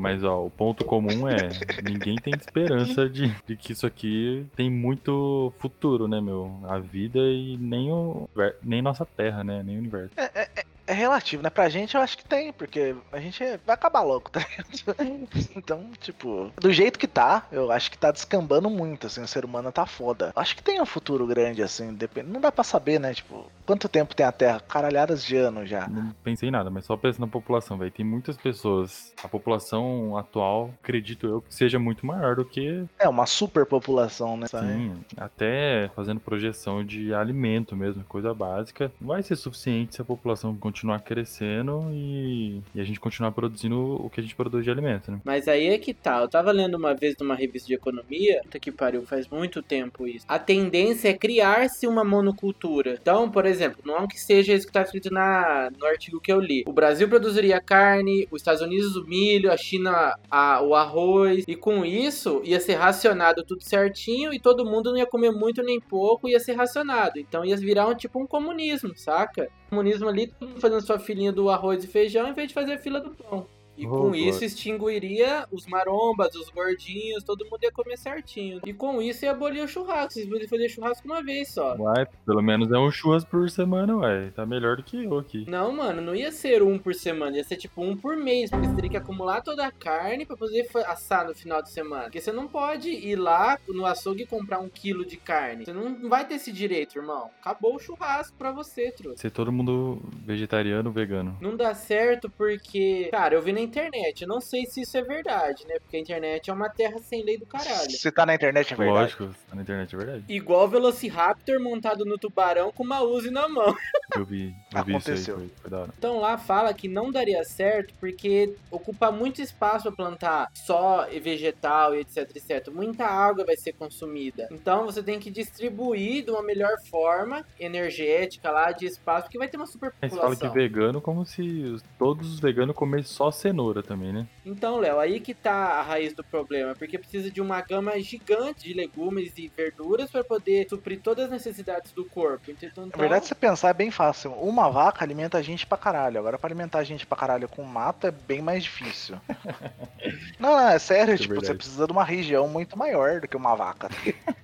Mas, 0.01 0.25
ó, 0.25 0.47
o 0.47 0.51
ponto 0.51 0.85
comum 0.85 1.29
é: 1.29 1.37
ninguém 1.83 2.17
tem 2.17 2.33
esperança 2.35 3.09
de, 3.09 3.35
de 3.47 3.57
que 3.57 3.73
isso 3.73 3.87
aqui 3.87 4.47
tem 4.57 4.71
muito 4.71 5.53
futuro, 5.59 6.09
né, 6.09 6.21
meu? 6.21 6.59
A 6.65 6.79
vida 6.79 7.19
e 7.19 7.57
nem 7.59 7.93
o 7.93 8.29
nem 8.63 8.81
nossa 8.81 9.05
Terra, 9.05 9.45
né? 9.45 9.63
Nem 9.63 9.77
o 9.77 9.79
universo. 9.79 10.13
É 10.17 10.60
relativo, 10.93 11.43
né? 11.43 11.51
Pra 11.51 11.69
gente 11.69 11.95
eu 11.95 12.01
acho 12.01 12.17
que 12.17 12.25
tem, 12.25 12.53
porque 12.53 12.95
a 13.13 13.21
gente 13.21 13.43
vai 13.67 13.75
acabar 13.75 14.03
logo, 14.03 14.31
tá 14.31 14.41
ligado? 14.41 14.71
Então, 15.57 15.91
tipo, 16.01 16.51
do 16.57 16.73
jeito 16.73 16.99
que 16.99 17.07
tá, 17.07 17.47
eu 17.53 17.71
acho 17.71 17.91
que 17.91 17.99
tá 17.99 18.11
descambando 18.11 18.71
muito, 18.71 19.07
assim, 19.07 19.23
o 19.23 19.29
ser 19.29 19.45
humano 19.45 19.71
tá 19.71 19.85
foda. 19.87 20.33
Acho 20.35 20.57
que 20.57 20.63
tem 20.63 20.81
um 20.81 20.87
futuro 20.87 21.27
grande, 21.27 21.63
assim, 21.63 21.93
depende. 21.93 22.31
Não 22.31 22.41
dá 22.41 22.51
pra 22.51 22.65
saber, 22.65 22.99
né? 22.99 23.13
Tipo, 23.13 23.51
quanto 23.67 23.89
tempo 23.89 24.15
tem 24.15 24.25
a 24.25 24.33
Terra? 24.33 24.61
Caralhadas 24.61 25.25
de 25.25 25.37
anos 25.37 25.69
já. 25.69 25.89
Não 25.89 26.15
pensei 26.25 26.49
em 26.49 26.53
nada, 26.53 26.71
mas 26.71 26.85
só 26.85 26.97
pensando 26.97 27.21
na 27.21 27.27
população, 27.27 27.77
velho. 27.79 27.91
Tem 27.91 28.05
muitas 28.05 28.37
pessoas. 28.37 29.13
A 29.23 29.29
população 29.29 30.17
atual, 30.17 30.71
acredito 30.83 31.27
eu, 31.27 31.43
que 31.43 31.55
seja 31.55 31.79
muito 31.79 32.07
maior 32.07 32.37
do 32.37 32.45
que. 32.45 32.85
É 32.99 33.09
uma 33.09 33.27
superpopulação, 33.27 34.37
né? 34.37 34.47
Sim, 34.47 35.01
até 35.17 35.91
fazendo 35.95 36.21
projeção 36.21 36.85
de 36.85 37.13
alimento 37.15 37.77
mesmo, 37.77 38.05
coisa 38.05 38.33
básica. 38.35 38.91
Não 39.01 39.09
vai 39.09 39.23
ser 39.23 39.37
suficiente 39.37 39.97
se 39.97 40.03
a 40.03 40.05
população 40.05 40.57
continuar 40.57 40.80
crescendo 40.99 41.87
e, 41.93 42.61
e 42.75 42.81
a 42.81 42.85
gente 42.85 42.99
continuar 43.01 43.33
produzindo 43.33 43.79
o 44.05 44.09
que 44.11 44.21
a 44.21 44.23
gente 44.23 44.35
produz 44.35 44.65
de 44.65 44.71
alimento, 44.71 45.11
né? 45.11 45.21
Mas 45.25 45.49
aí 45.49 45.67
é 45.69 45.79
que 45.79 45.93
tá. 45.93 46.21
Eu 46.21 46.29
tava 46.29 46.51
lendo 46.53 46.75
uma 46.77 46.95
vez 46.95 47.15
numa 47.21 47.35
revista 47.35 47.67
de 47.69 47.75
economia, 47.75 48.41
puta 48.43 48.59
que 48.59 48.71
pariu, 48.73 49.03
faz 49.07 49.29
muito 49.29 49.63
tempo 49.63 50.07
isso. 50.07 50.25
A 50.29 50.39
tendência 50.39 51.09
é 51.09 51.15
criar-se 51.15 51.87
uma 51.87 52.05
monocultura. 52.05 52.99
Então, 53.01 53.31
por 53.31 53.47
exemplo, 53.47 53.81
não 53.85 54.07
que 54.07 54.19
seja 54.19 54.55
isso 54.55 54.67
que 54.67 54.73
tá 54.73 54.83
escrito 54.83 55.11
na, 55.13 55.71
no 55.79 55.87
artigo 55.87 56.21
que 56.21 56.33
eu 56.33 56.41
li. 56.41 56.65
O 56.67 56.73
Brasil 56.73 57.09
produziria 57.09 57.61
carne, 57.61 58.27
os 58.31 58.41
Estados 58.41 58.63
Unidos 58.63 58.97
o 58.97 59.05
milho, 59.07 59.53
a 59.53 59.57
China 59.57 60.15
a- 60.31 60.63
o 60.63 60.75
arroz. 60.75 61.45
E 61.47 61.55
com 61.57 61.85
isso, 61.85 62.41
ia 62.45 62.61
ser 62.61 62.75
racionado 62.75 63.43
tudo 63.45 63.63
certinho 63.63 64.33
e 64.33 64.41
todo 64.41 64.65
mundo 64.65 64.91
não 64.91 64.99
ia 64.99 65.07
comer 65.07 65.31
muito 65.31 65.63
nem 65.63 65.81
pouco, 65.81 66.29
ia 66.29 66.41
ser 66.41 66.53
racionado. 66.55 67.19
Então 67.19 67.45
ia 67.45 67.57
virar 67.57 67.87
um 67.89 67.95
tipo 67.95 68.21
um 68.21 68.27
comunismo, 68.27 68.93
saca? 68.97 69.49
Comunismo 69.71 70.09
ali, 70.09 70.27
todo 70.27 70.49
mundo 70.49 70.61
fazendo 70.61 70.85
sua 70.85 70.99
filinha 70.99 71.33
do 71.33 71.49
arroz 71.49 71.85
e 71.85 71.87
feijão 71.87 72.29
em 72.29 72.35
vez 72.35 72.49
de 72.49 72.55
fazer 72.55 72.75
a 72.75 72.79
fila 72.79 73.01
do 73.01 73.11
pão. 73.11 73.47
E 73.81 73.87
com 73.87 74.15
isso 74.15 74.45
extinguiria 74.45 75.47
os 75.51 75.67
marombas, 75.67 76.35
os 76.35 76.51
gordinhos, 76.51 77.25
todo 77.25 77.45
mundo 77.45 77.63
ia 77.63 77.73
comer 77.73 77.97
certinho. 77.97 78.61
E 78.65 78.73
com 78.73 79.01
isso 79.01 79.25
ia 79.25 79.31
abolir 79.31 79.63
o 79.63 79.69
churrasco. 79.69 80.13
Vocês 80.13 80.27
poderiam 80.27 80.49
fazer 80.49 80.69
churrasco 80.69 81.07
uma 81.07 81.23
vez 81.23 81.49
só. 81.53 81.77
Uai, 81.77 82.07
pelo 82.27 82.43
menos 82.43 82.71
é 82.71 82.79
um 82.79 82.91
churras 82.91 83.25
por 83.25 83.49
semana, 83.51 83.97
ué. 83.97 84.31
Tá 84.35 84.45
melhor 84.45 84.77
do 84.77 84.83
que 84.83 85.05
eu 85.05 85.19
aqui. 85.19 85.45
Não, 85.49 85.73
mano, 85.73 86.01
não 86.01 86.15
ia 86.15 86.31
ser 86.31 86.63
um 86.63 86.79
por 86.79 86.95
semana, 86.95 87.37
ia 87.37 87.45
ser 87.45 87.57
tipo 87.57 87.83
um 87.83 87.97
por 87.97 88.17
mês, 88.17 88.51
porque 88.51 88.67
você 88.67 88.75
teria 88.75 88.91
que 88.91 88.97
acumular 88.97 89.41
toda 89.41 89.67
a 89.67 89.73
carne 89.73 90.27
pra 90.27 90.37
poder 90.37 90.69
assar 90.87 91.27
no 91.27 91.35
final 91.35 91.63
de 91.63 91.71
semana. 91.71 92.05
Porque 92.05 92.21
você 92.21 92.33
não 92.33 92.47
pode 92.47 92.91
ir 92.91 93.17
lá 93.17 93.59
no 93.69 93.87
açougue 93.87 94.23
e 94.23 94.27
comprar 94.27 94.59
um 94.59 94.69
quilo 94.69 95.05
de 95.05 95.17
carne. 95.17 95.65
Você 95.65 95.73
não 95.73 96.09
vai 96.09 96.27
ter 96.27 96.35
esse 96.35 96.53
direito, 96.53 96.99
irmão. 96.99 97.31
Acabou 97.41 97.75
o 97.75 97.79
churrasco 97.79 98.37
pra 98.37 98.53
você, 98.53 98.91
truta. 98.91 99.19
Ser 99.19 99.31
todo 99.31 99.53
mundo 99.53 100.01
vegetariano, 100.25 100.91
vegano. 100.91 101.37
Não 101.41 101.57
dá 101.57 101.75
certo 101.75 102.31
porque, 102.31 103.09
cara, 103.11 103.35
eu 103.35 103.43
vi 103.43 103.53
na 103.53 103.61
internet. 103.71 104.23
Eu 104.23 104.29
não 104.29 104.41
sei 104.41 104.67
se 104.67 104.83
isso 104.83 104.97
é 104.97 105.03
verdade, 105.03 105.67
né? 105.67 105.79
Porque 105.79 105.97
a 105.97 106.01
internet 106.01 106.51
é 106.51 106.53
uma 106.53 106.69
terra 106.69 106.99
sem 106.99 107.23
lei 107.23 107.39
do 107.39 107.47
caralho. 107.47 107.91
Se 107.91 108.11
tá 108.11 108.27
na 108.27 108.35
internet 108.35 108.75
é 108.75 108.77
verdade. 108.77 109.01
Lógico, 109.01 109.35
tá 109.49 109.55
na 109.55 109.63
internet, 109.63 109.95
é 109.95 109.99
verdade. 109.99 110.25
Igual 110.29 110.65
o 110.65 110.69
Velociraptor 110.69 111.61
montado 111.61 112.05
no 112.05 112.19
tubarão 112.19 112.73
com 112.73 112.83
uma 112.83 113.01
Uzi 113.03 113.31
na 113.31 113.49
mão. 113.49 113.75
Eu 114.17 114.25
vi, 114.25 114.55
eu 114.75 114.85
vi 114.85 114.97
isso 114.97 115.11
aí, 115.11 115.17
Aconteceu. 115.17 115.37
foi, 115.37 115.51
foi 115.63 115.71
da 115.71 115.79
hora. 115.81 115.91
Então 115.99 116.19
lá 116.21 116.37
fala 116.39 116.73
que 116.75 116.89
não 116.89 117.11
daria 117.11 117.43
certo 117.45 117.95
porque 118.01 118.55
ocupa 118.71 119.11
muito 119.13 119.41
espaço 119.43 119.85
pra 119.85 119.93
plantar 119.93 120.49
só 120.55 121.07
vegetal 121.23 121.95
e 121.95 122.01
etc, 122.01 122.31
etc. 122.35 122.69
Muita 122.73 123.05
água 123.07 123.45
vai 123.45 123.57
ser 123.57 123.73
consumida. 123.75 124.49
Então 124.51 124.85
você 124.87 125.03
tem 125.03 125.19
que 125.19 125.31
distribuir 125.31 126.25
de 126.25 126.31
uma 126.31 126.43
melhor 126.43 126.71
forma 126.91 127.45
energética 127.59 128.51
lá 128.51 128.73
de 128.73 128.87
espaço, 128.87 129.25
porque 129.25 129.39
vai 129.39 129.49
ter 129.49 129.57
uma 129.57 129.65
Mas 129.67 129.73
fala 129.75 129.91
de 129.91 129.99
superpopulação. 130.01 130.53
vegano 130.53 131.01
como 131.01 131.25
se 131.25 131.43
os- 131.65 131.83
todos 131.99 132.35
os 132.35 132.41
veganos 132.41 132.75
comessem 132.77 133.13
só 133.13 133.31
cenoura 133.31 133.83
também, 133.83 134.13
né? 134.13 134.27
Então, 134.45 134.79
Léo, 134.79 134.99
aí 134.99 135.21
que 135.21 135.35
tá 135.35 135.53
a 135.53 135.83
raiz 135.83 136.13
do 136.15 136.25
problema, 136.25 136.75
porque 136.75 136.99
precisa 136.99 137.31
de 137.31 137.41
uma 137.41 137.61
gama 137.61 137.99
gigante 138.01 138.69
de 138.69 138.75
legumes 138.75 139.33
e 139.37 139.51
verduras 139.57 140.11
para 140.11 140.25
poder 140.25 140.67
suprir 140.69 141.01
todas 141.01 141.27
as 141.27 141.31
necessidades 141.31 141.93
do 141.93 142.05
corpo. 142.05 142.51
Então, 142.51 142.87
Na 142.87 142.97
verdade, 142.97 143.25
se 143.25 143.29
você 143.31 143.35
pensar, 143.35 143.71
é 143.71 143.75
bem 143.75 143.91
fácil. 144.01 144.33
Uma 144.33 144.71
vaca 144.71 145.05
alimenta 145.05 145.37
a 145.37 145.43
gente 145.43 145.67
pra 145.67 145.77
caralho. 145.77 146.19
Agora, 146.19 146.39
pra 146.39 146.49
alimentar 146.49 146.79
a 146.79 146.85
gente 146.85 147.07
pra 147.07 147.19
caralho 147.19 147.47
com 147.49 147.63
mato 147.63 148.07
é 148.07 148.11
bem 148.11 148.41
mais 148.41 148.65
difícil. 148.65 149.21
não, 150.41 150.51
não, 150.57 150.69
é 150.71 150.79
sério. 150.79 151.15
Isso 151.15 151.25
é 151.25 151.27
tipo, 151.27 151.35
você 151.41 151.55
precisa 151.55 151.87
de 151.87 151.93
uma 151.93 152.03
região 152.05 152.49
muito 152.49 152.79
maior 152.79 153.21
do 153.21 153.29
que 153.29 153.37
uma 153.37 153.55
vaca. 153.55 153.91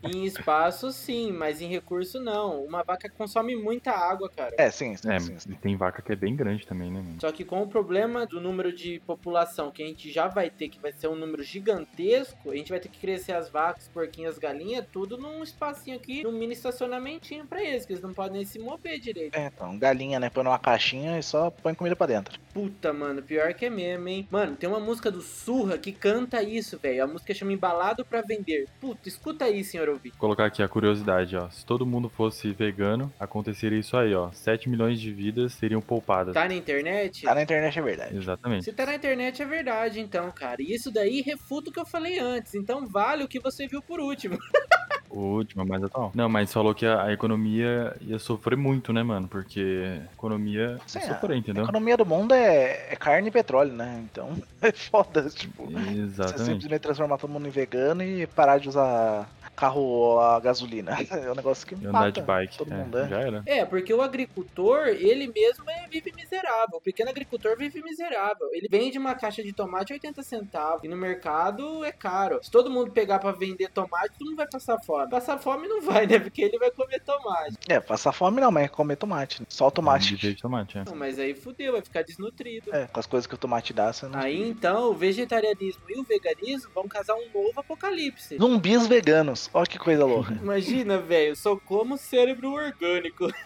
Em 0.02 0.24
espaço, 0.24 0.92
sim, 0.92 1.32
mas 1.32 1.62
em 1.62 1.68
recurso, 1.68 2.20
não. 2.20 2.62
Uma 2.64 2.82
vaca 2.82 3.08
consome 3.08 3.56
muita 3.56 3.92
água, 3.92 4.28
cara. 4.28 4.54
É, 4.58 4.70
sim, 4.70 4.94
sim, 4.94 5.10
É, 5.10 5.18
sim. 5.18 5.38
sim. 5.38 5.54
tem 5.54 5.74
vaca 5.74 6.02
que 6.02 6.12
é 6.12 6.16
bem 6.16 6.36
grande 6.36 6.66
também, 6.66 6.90
né, 6.90 7.00
mano? 7.00 7.16
Só 7.20 7.32
que 7.32 7.44
com 7.44 7.62
o 7.62 7.66
problema 7.66 8.26
do 8.26 8.40
número 8.40 8.72
de 8.72 9.00
população 9.06 9.70
que 9.70 9.82
a 9.82 9.86
gente 9.86 10.12
já 10.12 10.28
vai 10.28 10.50
ter, 10.50 10.68
que 10.68 10.78
vai 10.78 10.92
ser 10.92 11.08
um 11.08 11.16
número 11.16 11.42
gigantesco, 11.42 12.50
a 12.50 12.56
gente 12.56 12.68
vai 12.70 12.78
ter 12.78 12.88
que 12.90 12.98
crescer 12.98 13.32
as 13.32 13.48
vacas, 13.48 13.88
porquinhos, 13.88 14.32
as 14.32 14.38
galinhas, 14.38 14.84
tudo 14.92 15.16
num 15.16 15.42
espacinho 15.42 15.96
aqui, 15.96 16.22
num 16.22 16.32
mini 16.32 16.52
estacionamentinho 16.52 17.46
pra 17.46 17.62
eles, 17.62 17.86
que 17.86 17.92
eles 17.92 18.02
não 18.02 18.12
podem 18.12 18.36
nem 18.36 18.44
se 18.44 18.58
mover 18.58 18.98
direito. 19.00 19.34
É, 19.34 19.45
então, 19.54 19.78
galinha, 19.78 20.18
né? 20.20 20.30
Põe 20.30 20.44
numa 20.44 20.58
caixinha 20.58 21.18
e 21.18 21.22
só 21.22 21.50
põe 21.50 21.74
comida 21.74 21.96
pra 21.96 22.06
dentro. 22.06 22.38
Puta, 22.52 22.92
mano, 22.92 23.22
pior 23.22 23.52
que 23.52 23.66
é 23.66 23.70
mesmo, 23.70 24.08
hein? 24.08 24.26
Mano, 24.30 24.56
tem 24.56 24.68
uma 24.68 24.80
música 24.80 25.10
do 25.10 25.20
Surra 25.20 25.76
que 25.76 25.92
canta 25.92 26.42
isso, 26.42 26.78
velho. 26.78 27.04
A 27.04 27.06
música 27.06 27.34
chama 27.34 27.52
Embalado 27.52 28.04
pra 28.04 28.22
Vender. 28.22 28.66
Puta, 28.80 29.08
escuta 29.08 29.44
aí, 29.44 29.62
senhor 29.62 29.88
ouvinte. 29.88 30.10
Vou 30.10 30.20
colocar 30.20 30.46
aqui 30.46 30.62
a 30.62 30.68
curiosidade, 30.68 31.36
ó. 31.36 31.50
Se 31.50 31.66
todo 31.66 31.84
mundo 31.84 32.08
fosse 32.08 32.52
vegano, 32.52 33.12
aconteceria 33.20 33.78
isso 33.78 33.96
aí, 33.96 34.14
ó. 34.14 34.30
7 34.32 34.70
milhões 34.70 34.98
de 34.98 35.12
vidas 35.12 35.52
seriam 35.52 35.82
poupadas. 35.82 36.32
Tá 36.32 36.48
na 36.48 36.54
internet? 36.54 37.22
Tá 37.22 37.34
na 37.34 37.42
internet 37.42 37.78
é 37.78 37.82
verdade. 37.82 38.16
Exatamente. 38.16 38.64
Se 38.64 38.72
tá 38.72 38.86
na 38.86 38.94
internet 38.94 39.42
é 39.42 39.44
verdade, 39.44 40.00
então, 40.00 40.30
cara. 40.30 40.62
E 40.62 40.74
isso 40.74 40.90
daí 40.90 41.20
refuta 41.20 41.68
o 41.68 41.72
que 41.72 41.80
eu 41.80 41.86
falei 41.86 42.18
antes. 42.18 42.54
Então 42.54 42.86
vale 42.86 43.22
o 43.22 43.28
que 43.28 43.38
você 43.38 43.68
viu 43.68 43.82
por 43.82 44.00
último. 44.00 44.38
O 45.10 45.18
último, 45.36 45.64
mais 45.66 45.82
atual. 45.82 46.10
Não, 46.14 46.28
mas 46.28 46.52
falou 46.52 46.74
que 46.74 46.84
a, 46.86 47.04
a 47.04 47.12
economia 47.12 47.96
ia 48.00 48.18
sofrer 48.18 48.56
muito, 48.56 48.92
né, 48.92 49.02
mano? 49.02 49.28
Porque 49.28 49.60
a 50.08 50.12
economia 50.12 50.78
Sim, 50.86 50.98
ia 50.98 51.04
a- 51.04 51.08
sofrer, 51.14 51.34
A 51.34 51.38
entendeu? 51.38 51.62
economia 51.64 51.96
do 51.96 52.04
mundo 52.06 52.34
é, 52.34 52.86
é 52.92 52.96
carne 52.96 53.28
e 53.28 53.30
petróleo, 53.30 53.72
né? 53.72 54.04
Então 54.10 54.30
é 54.60 54.72
foda, 54.72 55.28
tipo. 55.30 55.66
Você 55.70 55.98
Exatamente. 56.00 56.44
simplesmente 56.44 56.80
transformar 56.80 57.18
todo 57.18 57.30
mundo 57.30 57.46
em 57.46 57.50
vegano 57.50 58.02
e 58.02 58.26
parar 58.26 58.58
de 58.58 58.68
usar 58.68 59.28
carro 59.56 60.20
a 60.20 60.38
gasolina. 60.40 60.96
É 61.16 61.30
um 61.30 61.34
negócio 61.34 61.66
que 61.66 61.74
E 61.74 61.86
andar 61.86 62.12
de 62.12 62.20
bike. 62.20 62.58
todo 62.58 62.72
é, 62.72 62.76
mundo, 62.76 62.98
é. 62.98 63.08
Já 63.08 63.20
era. 63.20 63.42
É, 63.46 63.64
porque 63.64 63.92
o 63.92 64.02
agricultor, 64.02 64.88
ele 64.88 65.26
mesmo 65.28 65.68
é, 65.70 65.86
vive 65.88 66.12
miserável. 66.14 66.76
O 66.76 66.80
pequeno 66.80 67.10
agricultor 67.10 67.56
vive 67.56 67.82
miserável. 67.82 68.48
Ele 68.52 68.68
vende 68.68 68.98
uma 68.98 69.14
caixa 69.14 69.42
de 69.42 69.52
tomate 69.52 69.92
80 69.92 70.22
centavos. 70.22 70.84
E 70.84 70.88
no 70.88 70.96
mercado 70.96 71.84
é 71.84 71.90
caro. 71.92 72.38
Se 72.42 72.50
todo 72.50 72.70
mundo 72.70 72.90
pegar 72.90 73.18
pra 73.18 73.32
vender 73.32 73.70
tomate, 73.70 74.10
todo 74.18 74.28
mundo 74.28 74.36
vai 74.36 74.46
passar 74.48 74.78
fome. 74.84 75.08
Passar 75.08 75.38
fome 75.38 75.66
não 75.66 75.80
vai, 75.80 76.06
né? 76.06 76.18
Porque 76.18 76.42
ele 76.42 76.58
vai 76.58 76.70
comer 76.70 77.00
tomate. 77.00 77.56
É, 77.68 77.80
passar 77.80 78.12
fome 78.12 78.40
não, 78.40 78.50
mas 78.50 78.64
é 78.64 78.68
comer 78.68 78.96
tomate. 78.96 79.40
né? 79.40 79.46
Só 79.48 79.68
o 79.68 79.70
tomate. 79.70 80.16
jeito 80.16 80.36
de 80.36 80.42
tomate, 80.42 80.78
é. 80.78 80.84
Não, 80.84 80.94
mas 80.94 81.18
aí 81.18 81.34
fudeu, 81.34 81.72
vai 81.72 81.82
ficar 81.82 82.02
desnutrido. 82.02 82.74
É, 82.74 82.86
com 82.86 83.00
as 83.00 83.06
coisas 83.06 83.26
que 83.26 83.34
o 83.34 83.38
tomate 83.38 83.72
dá, 83.72 83.92
você 83.92 84.06
não. 84.06 84.18
Aí 84.18 84.48
então, 84.48 84.90
o 84.90 84.94
vegetarianismo 84.94 85.82
e 85.88 85.98
o 85.98 86.04
veganismo 86.04 86.70
vão 86.74 86.86
casar 86.86 87.14
um 87.14 87.28
novo 87.32 87.58
apocalipse. 87.60 88.36
Zumbis 88.38 88.86
veganos. 88.86 89.45
Olha 89.54 89.66
que 89.66 89.78
coisa 89.78 90.04
louca. 90.04 90.32
Imagina, 90.42 90.98
velho, 90.98 91.34
só 91.36 91.56
como 91.56 91.96
cérebro 91.96 92.52
orgânico. 92.52 93.28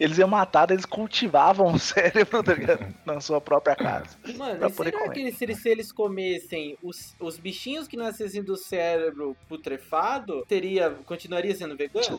Eles 0.00 0.16
iam 0.16 0.28
matar, 0.28 0.70
eles 0.70 0.86
cultivavam 0.86 1.74
o 1.74 1.78
cérebro 1.78 2.42
tá 2.42 2.54
ligado? 2.54 2.86
na 3.04 3.20
sua 3.20 3.38
própria 3.38 3.76
casa. 3.76 4.16
Mano, 4.34 4.58
Pra 4.58 4.68
e 4.68 4.72
poder 4.72 4.90
será 4.92 5.02
comer. 5.02 5.14
que 5.14 5.20
eles- 5.20 5.36
se 5.36 5.44
eles, 5.44 5.58
se 5.60 5.68
eles 5.68 5.92
comessem 5.92 6.78
os, 6.82 7.14
os 7.20 7.36
bichinhos 7.36 7.86
que 7.86 7.94
nascessem 7.94 8.42
do 8.42 8.56
cérebro 8.56 9.36
putrefado, 9.46 10.42
teria, 10.48 10.90
continuaria 11.04 11.54
sendo 11.54 11.76
vegano? 11.76 12.18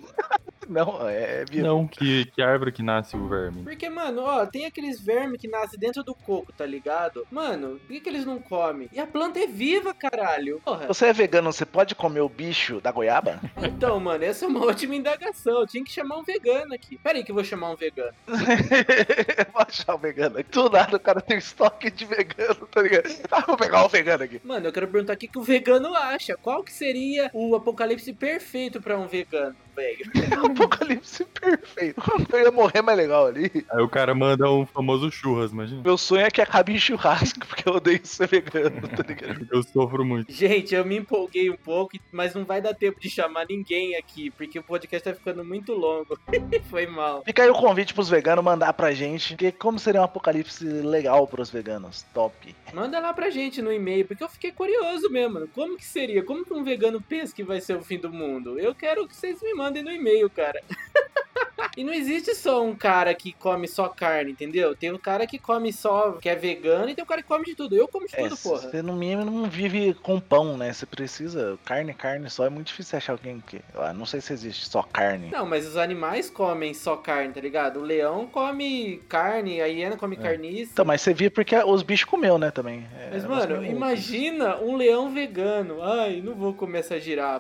Não, 0.70 1.10
é 1.10 1.44
vivo. 1.50 1.66
Não, 1.66 1.88
que, 1.88 2.26
que 2.26 2.42
árvore 2.44 2.72
que 2.72 2.84
nasce 2.84 3.18
o 3.18 3.28
verme. 3.28 3.64
Porque, 3.64 3.90
mano, 3.90 4.22
ó, 4.22 4.46
tem 4.46 4.66
aqueles 4.66 5.02
vermes 5.02 5.42
que 5.42 5.48
nascem 5.48 5.80
dentro 5.80 6.04
do 6.04 6.14
coco, 6.14 6.54
tá 6.54 6.66
ligado? 6.66 7.26
Mano, 7.32 7.80
por 7.80 7.88
que, 7.88 8.00
que 8.00 8.10
eles 8.10 8.24
não 8.24 8.40
comem? 8.40 8.88
E 8.94 9.00
a 9.00 9.08
planta 9.08 9.40
é 9.40 9.48
viva, 9.48 9.94
caralho. 9.96 10.62
Porra. 10.64 10.86
Você 10.88 11.08
é 11.08 11.14
vegano, 11.14 11.52
você 11.52 11.66
pode 11.66 11.96
comer 11.96 12.22
o 12.22 12.30
bicho 12.30 12.80
da 12.80 12.92
goiaba? 12.92 13.40
Então, 13.80 14.00
mano, 14.00 14.24
essa 14.26 14.46
é 14.46 14.48
uma 14.48 14.66
ótima 14.66 14.96
indagação. 14.96 15.62
Eu 15.62 15.68
tinha 15.68 15.84
que 15.84 15.92
chamar 15.92 16.18
um 16.18 16.24
vegano 16.24 16.74
aqui. 16.74 16.98
Pera 16.98 17.18
aí 17.18 17.24
que 17.24 17.32
eu 17.32 17.36
vou 17.36 17.44
chamar 17.44 17.72
um 17.72 17.76
vegano. 17.76 18.14
vou 18.28 19.62
achar 19.62 19.96
o 19.96 19.98
vegano 19.98 20.38
aqui. 20.40 20.52
Do 20.52 20.70
nada 20.70 20.98
o 20.98 21.00
cara 21.00 21.22
tem 21.22 21.38
estoque 21.38 21.90
de 21.90 22.06
vegano, 22.06 22.68
tá 22.68 22.82
ligado? 22.82 23.10
Ah, 23.32 23.42
vou 23.42 23.56
pegar 23.56 23.86
o 23.86 23.90
vegano 23.90 24.24
aqui. 24.24 24.42
Mano, 24.44 24.68
eu 24.68 24.74
quero 24.74 24.88
perguntar 24.88 25.14
o 25.14 25.18
que, 25.18 25.28
que 25.28 25.38
o 25.38 25.44
vegano 25.44 25.96
acha. 25.96 26.36
Qual 26.36 26.62
que 26.64 26.74
seria 26.74 27.30
o 27.34 27.56
apocalipse 27.56 28.12
perfeito 28.12 28.82
pra 28.82 28.98
um 28.98 29.08
vegano, 29.08 29.56
velho? 29.76 30.12
Apocalipse 30.60 31.26
perfeito. 31.26 32.02
Eu 32.32 32.44
ia 32.44 32.52
morrer 32.52 32.82
mais 32.82 32.98
legal 32.98 33.28
ali. 33.28 33.66
Aí 33.72 33.82
o 33.82 33.90
cara 33.90 34.14
manda 34.14 34.50
um 34.52 34.66
famoso 34.66 35.12
churras, 35.12 35.52
imagina. 35.52 35.82
Meu 35.82 35.98
sonho 35.98 36.26
é 36.26 36.32
que 36.32 36.42
acabe 36.42 36.74
em 36.74 36.80
churrasco, 36.80 37.40
porque 37.48 37.68
eu 37.68 37.74
odeio 37.74 38.00
ser 38.04 38.28
vegano, 38.28 38.88
tá 38.88 39.04
ligado? 39.08 39.48
Eu 39.52 39.64
sofro 39.64 40.06
muito. 40.06 40.32
Gente, 40.32 40.76
eu 40.76 40.86
me 40.86 40.98
empolguei 40.98 41.50
um 41.50 41.58
pouco, 41.58 41.98
mas 42.12 42.34
não 42.34 42.46
vai 42.46 42.62
dar 42.62 42.74
tempo 42.74 43.00
de 43.00 43.10
chamar 43.10 43.46
ninguém 43.48 43.96
aqui, 43.96 44.30
porque 44.32 44.60
o 44.60 44.64
podcast 44.64 45.10
tá 45.10 45.16
ficando 45.16 45.44
muito 45.44 45.74
longo. 45.74 46.20
Foi 46.70 46.86
mal. 46.86 47.24
Fica 47.24 47.44
aí 47.44 47.50
o 47.50 47.54
convite 47.54 47.94
pros 47.94 48.10
veganos 48.10 48.44
mandar 48.44 48.74
pra 48.74 48.92
gente, 48.92 49.30
porque 49.30 49.52
como 49.52 49.80
seria 49.80 50.02
um 50.02 50.04
apocalipse 50.04 50.64
legal 50.64 51.28
pros 51.28 51.50
veganos? 51.50 52.06
Top. 52.14 52.56
Manda 52.74 53.00
lá 53.00 53.14
pra 53.14 53.30
gente 53.30 53.62
no 53.62 53.72
e-mail, 53.72 54.06
porque 54.06 54.24
eu 54.24 54.30
fiquei 54.30 54.52
curioso 54.52 55.10
mesmo. 55.10 55.36
mano. 55.36 55.50
Como 55.54 55.78
que 55.78 55.86
seria? 55.86 56.24
Como 56.24 56.46
que 56.46 56.54
um 56.54 56.64
vegano 56.64 57.02
pensa 57.02 57.34
que 57.34 57.44
vai 57.44 57.62
ser 57.62 57.76
o 57.76 57.82
fim 57.82 57.98
do 57.98 58.12
mundo? 58.12 58.60
Eu 58.60 58.74
quero 58.76 59.08
que 59.08 59.16
vocês 59.16 59.42
me 59.42 59.54
mandem 59.54 59.84
no 59.84 59.92
e-mail, 59.92 60.30
cara 60.30 60.49
cara. 60.52 60.62
E 61.80 61.84
não 61.86 61.94
existe 61.94 62.36
só 62.36 62.62
um 62.62 62.76
cara 62.76 63.14
que 63.14 63.32
come 63.32 63.66
só 63.66 63.88
carne, 63.88 64.32
entendeu? 64.34 64.76
Tem 64.76 64.92
um 64.92 64.98
cara 64.98 65.26
que 65.26 65.40
come 65.40 65.72
só, 65.72 66.12
que 66.14 66.28
é 66.28 66.36
vegano, 66.36 66.90
e 66.90 66.94
tem 66.94 67.02
um 67.04 67.08
cara 67.08 67.22
que 67.22 67.28
come 67.30 67.46
de 67.46 67.56
tudo. 67.56 67.74
Eu 67.74 67.88
como 67.88 68.06
de 68.06 68.14
É, 68.20 68.24
tudo, 68.24 68.36
porra. 68.36 68.58
você 68.70 68.82
no 68.82 68.94
mínimo 68.98 69.24
não 69.24 69.50
vive 69.50 69.94
com 69.94 70.20
pão, 70.20 70.58
né? 70.58 70.74
Você 70.74 70.86
precisa. 70.86 71.58
Carne, 71.64 71.94
carne 71.94 72.30
só. 72.30 72.46
É 72.46 72.50
muito 72.50 72.68
difícil 72.68 72.98
achar 72.98 73.14
alguém 73.14 73.42
que. 73.48 73.62
Ah, 73.76 73.94
não 73.94 74.06
sei 74.06 74.20
se 74.20 74.34
existe 74.34 74.68
só 74.68 74.84
carne. 74.84 75.30
Não, 75.32 75.46
mas 75.46 75.66
os 75.66 75.78
animais 75.78 76.30
comem 76.30 76.74
só 76.74 76.98
carne, 76.98 77.34
tá 77.34 77.40
ligado? 77.40 77.80
O 77.80 77.84
leão 77.84 78.28
come 78.28 79.02
carne, 79.08 79.62
a 79.62 79.66
hiena 79.68 79.96
come 79.96 80.18
É. 80.18 80.20
carniça. 80.20 80.72
Então, 80.74 80.84
mas 80.84 81.00
você 81.00 81.14
viu 81.14 81.32
porque 81.32 81.56
os 81.56 81.82
bichos 81.82 82.10
comeu, 82.10 82.38
né, 82.38 82.52
também. 82.52 82.86
É, 83.00 83.10
Mas, 83.14 83.24
é 83.24 83.28
mano, 83.30 83.66
imagina 83.66 84.58
um 84.58 84.76
leão 84.76 85.14
vegano. 85.14 85.82
Ai, 85.82 86.20
não 86.22 86.36
vou 86.36 86.54
comer 86.54 86.80
essa 86.80 87.00
girafa. 87.00 87.40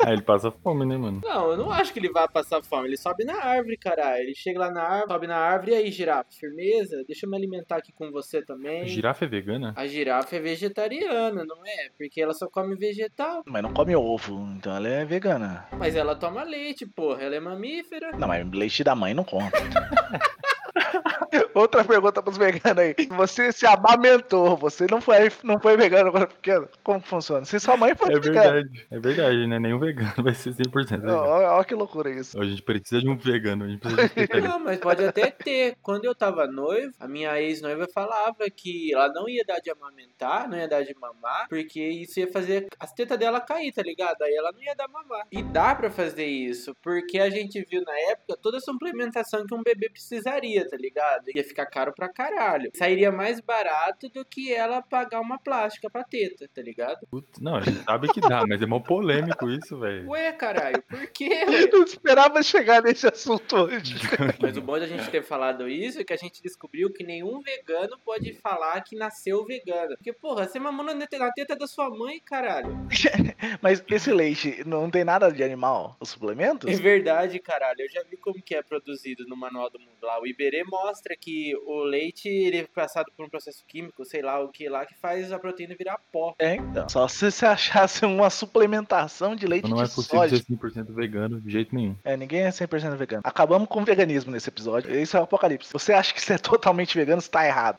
Aí 0.00 0.12
ele 0.14 0.22
passa 0.22 0.50
fome, 0.50 0.86
né, 0.86 0.96
mano? 0.96 1.20
Não, 1.22 1.50
eu 1.50 1.56
não 1.58 1.70
acho 1.70 1.92
que 1.92 1.98
ele 1.98 2.08
vai 2.10 2.26
passar 2.26 2.62
fome. 2.62 2.88
Ele 2.88 2.96
sobe 2.96 3.24
na 3.24 3.34
árvore, 3.42 3.65
caralho. 3.78 4.22
Ele 4.22 4.34
chega 4.34 4.58
lá 4.58 4.70
na 4.70 4.82
árvore, 4.82 5.16
sobe 5.16 5.26
na 5.26 5.36
árvore. 5.36 5.72
E 5.72 5.74
aí, 5.74 5.90
girafa, 5.90 6.28
firmeza? 6.30 7.02
Deixa 7.06 7.26
eu 7.26 7.30
me 7.30 7.36
alimentar 7.36 7.76
aqui 7.76 7.92
com 7.92 8.10
você 8.10 8.42
também. 8.42 8.86
Girafa 8.86 9.24
é 9.24 9.28
vegana? 9.28 9.72
A 9.76 9.86
girafa 9.86 10.36
é 10.36 10.40
vegetariana, 10.40 11.44
não 11.44 11.64
é? 11.64 11.88
Porque 11.96 12.20
ela 12.20 12.34
só 12.34 12.48
come 12.48 12.76
vegetal. 12.76 13.42
Mas 13.46 13.62
não 13.62 13.72
come 13.72 13.96
ovo, 13.96 14.46
então 14.56 14.76
ela 14.76 14.88
é 14.88 15.04
vegana. 15.04 15.66
Mas 15.72 15.96
ela 15.96 16.14
toma 16.14 16.42
leite, 16.42 16.86
porra. 16.86 17.22
Ela 17.22 17.36
é 17.36 17.40
mamífera. 17.40 18.12
Não, 18.16 18.28
mas 18.28 18.46
leite 18.50 18.84
da 18.84 18.94
mãe 18.94 19.14
não 19.14 19.24
conta. 19.24 19.56
Outra 21.56 21.82
pergunta 21.82 22.22
pros 22.22 22.36
veganos 22.36 22.78
aí. 22.78 22.94
Você 23.16 23.50
se 23.50 23.66
amamentou, 23.66 24.56
você 24.58 24.86
não 24.90 25.00
foi, 25.00 25.30
não 25.42 25.58
foi 25.58 25.74
vegano 25.76 26.10
quando 26.12 26.28
pequeno? 26.28 26.68
Como 26.84 27.00
funciona? 27.00 27.46
Se 27.46 27.58
sua 27.58 27.76
mãe 27.78 27.94
foi 27.96 28.12
É 28.12 28.18
vegana. 28.20 28.52
verdade. 28.52 28.86
É 28.90 28.98
verdade, 29.00 29.46
né? 29.46 29.58
Nenhum 29.58 29.78
vegano 29.78 30.12
vai 30.22 30.34
ser 30.34 30.50
100% 30.50 31.00
vegano. 31.00 31.16
Olha 31.18 31.52
olha 31.52 31.64
que 31.64 31.74
loucura 31.74 32.10
isso. 32.10 32.38
A 32.38 32.44
gente 32.44 32.62
precisa 32.62 33.00
de 33.00 33.08
um 33.08 33.16
vegano, 33.16 33.64
a 33.64 33.68
gente 33.68 33.80
precisa 33.80 34.08
de 34.08 34.38
um. 34.38 34.48
Não, 34.48 34.58
mas 34.58 34.78
pode 34.78 35.02
até 35.02 35.30
ter. 35.30 35.76
Quando 35.82 36.04
eu 36.04 36.14
tava 36.14 36.46
noivo, 36.46 36.92
a 37.00 37.08
minha 37.08 37.40
ex-noiva 37.40 37.86
falava 37.92 38.44
que 38.54 38.92
ela 38.92 39.08
não 39.08 39.26
ia 39.26 39.42
dar 39.46 39.58
de 39.58 39.70
amamentar, 39.70 40.48
não 40.48 40.58
ia 40.58 40.68
dar 40.68 40.82
de 40.82 40.94
mamar, 41.00 41.48
porque 41.48 41.80
isso 41.80 42.20
ia 42.20 42.30
fazer 42.30 42.66
as 42.78 42.92
tetas 42.92 43.18
dela 43.18 43.40
cair, 43.40 43.72
tá 43.72 43.82
ligado? 43.82 44.20
Aí 44.22 44.34
ela 44.34 44.52
não 44.52 44.62
ia 44.62 44.74
dar 44.74 44.88
mamar. 44.88 45.26
E 45.32 45.42
dá 45.42 45.74
pra 45.74 45.90
fazer 45.90 46.26
isso, 46.26 46.74
porque 46.82 47.18
a 47.18 47.30
gente 47.30 47.64
viu 47.70 47.82
na 47.82 47.98
época 48.10 48.36
toda 48.42 48.58
a 48.58 48.60
suplementação 48.60 49.46
que 49.46 49.54
um 49.54 49.62
bebê 49.62 49.88
precisaria, 49.88 50.68
tá 50.68 50.76
ligado? 50.76 51.24
Ia 51.34 51.45
ficar 51.46 51.66
caro 51.66 51.92
pra 51.94 52.08
caralho. 52.08 52.70
Sairia 52.74 53.10
mais 53.12 53.40
barato 53.40 54.08
do 54.08 54.24
que 54.24 54.52
ela 54.52 54.82
pagar 54.82 55.20
uma 55.20 55.38
plástica 55.38 55.88
pra 55.90 56.04
teta, 56.04 56.48
tá 56.54 56.62
ligado? 56.62 57.06
Putz, 57.10 57.40
Não, 57.40 57.56
a 57.56 57.60
gente 57.60 57.82
sabe 57.84 58.08
que 58.08 58.20
dá, 58.20 58.44
mas 58.46 58.60
é 58.60 58.66
mó 58.66 58.80
polêmico 58.80 59.48
isso, 59.50 59.78
velho. 59.78 60.08
Ué, 60.10 60.32
caralho, 60.32 60.82
por 60.88 61.06
quê? 61.08 61.28
Eu 61.66 61.70
não 61.70 61.84
esperava 61.84 62.42
chegar 62.42 62.82
nesse 62.82 63.06
assunto 63.06 63.56
hoje. 63.56 63.94
Mas 64.40 64.56
o 64.56 64.60
bom 64.62 64.78
de 64.78 64.84
a 64.84 64.88
gente 64.88 65.08
ter 65.10 65.22
falado 65.22 65.68
isso 65.68 66.00
é 66.00 66.04
que 66.04 66.12
a 66.12 66.16
gente 66.16 66.42
descobriu 66.42 66.92
que 66.92 67.04
nenhum 67.04 67.40
vegano 67.40 67.98
pode 68.04 68.32
falar 68.34 68.80
que 68.82 68.96
nasceu 68.96 69.44
vegano. 69.44 69.96
Porque, 69.96 70.12
porra, 70.12 70.46
você 70.46 70.58
mamou 70.58 70.84
na 70.84 70.94
teta- 70.94 71.18
na 71.18 71.32
teta 71.32 71.56
da 71.56 71.66
sua 71.66 71.88
mãe, 71.90 72.20
caralho. 72.24 72.76
Mas 73.62 73.82
esse 73.90 74.12
leite 74.12 74.62
não 74.66 74.90
tem 74.90 75.04
nada 75.04 75.30
de 75.30 75.42
animal? 75.42 75.96
Os 76.00 76.10
suplementos? 76.10 76.70
É 76.70 76.76
verdade, 76.76 77.38
caralho. 77.38 77.80
Eu 77.80 77.88
já 77.90 78.02
vi 78.08 78.16
como 78.16 78.42
que 78.42 78.54
é 78.54 78.62
produzido 78.62 79.24
no 79.26 79.36
Manual 79.36 79.70
do 79.70 79.78
Mundo 79.78 79.96
lá. 80.02 80.20
O 80.20 80.26
Iberê 80.26 80.62
mostra 80.64 81.14
que 81.18 81.35
que 81.36 81.54
o 81.66 81.84
leite 81.84 82.28
ele 82.28 82.58
é 82.58 82.66
passado 82.66 83.12
por 83.14 83.26
um 83.26 83.28
processo 83.28 83.62
químico, 83.68 84.04
sei 84.06 84.22
lá 84.22 84.40
o 84.42 84.48
que 84.48 84.68
lá, 84.70 84.86
que 84.86 84.94
faz 84.94 85.30
a 85.32 85.38
proteína 85.38 85.74
virar 85.78 85.98
pó. 86.10 86.34
É, 86.38 86.54
então. 86.54 86.88
Só 86.88 87.06
se 87.08 87.30
você 87.30 87.44
achasse 87.46 88.06
uma 88.06 88.30
suplementação 88.30 89.36
de 89.36 89.46
leite 89.46 89.68
Não 89.68 89.80
é 89.80 89.84
de 89.84 89.94
possível 89.94 90.20
soja. 90.20 90.36
ser 90.38 90.44
100% 90.44 90.94
vegano 90.94 91.38
de 91.40 91.50
jeito 91.50 91.74
nenhum. 91.74 91.94
É, 92.04 92.16
ninguém 92.16 92.40
é 92.42 92.48
100% 92.48 92.96
vegano. 92.96 93.22
Acabamos 93.24 93.68
com 93.68 93.82
o 93.82 93.84
veganismo 93.84 94.32
nesse 94.32 94.48
episódio. 94.48 94.94
Isso 94.98 95.14
é 95.16 95.20
o 95.20 95.24
apocalipse. 95.24 95.70
Você 95.72 95.92
acha 95.92 96.14
que 96.14 96.20
você 96.22 96.34
é 96.34 96.38
totalmente 96.38 96.96
vegano, 96.96 97.20
você 97.20 97.30
tá 97.30 97.46
errado. 97.46 97.78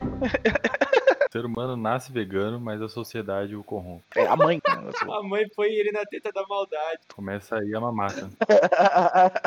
O 1.28 1.30
ser 1.30 1.44
humano 1.44 1.76
nasce 1.76 2.10
vegano, 2.10 2.58
mas 2.58 2.80
a 2.80 2.88
sociedade 2.88 3.54
o 3.54 3.62
corrompe. 3.62 4.02
É 4.16 4.26
a 4.26 4.34
mãe. 4.36 4.60
A 4.68 5.22
mãe 5.22 5.44
põe 5.54 5.68
ele 5.68 5.92
na 5.92 6.04
teta 6.06 6.30
da 6.32 6.42
maldade. 6.46 7.00
Começa 7.14 7.56
aí 7.58 7.74
a 7.74 7.80
mamata. 7.80 8.30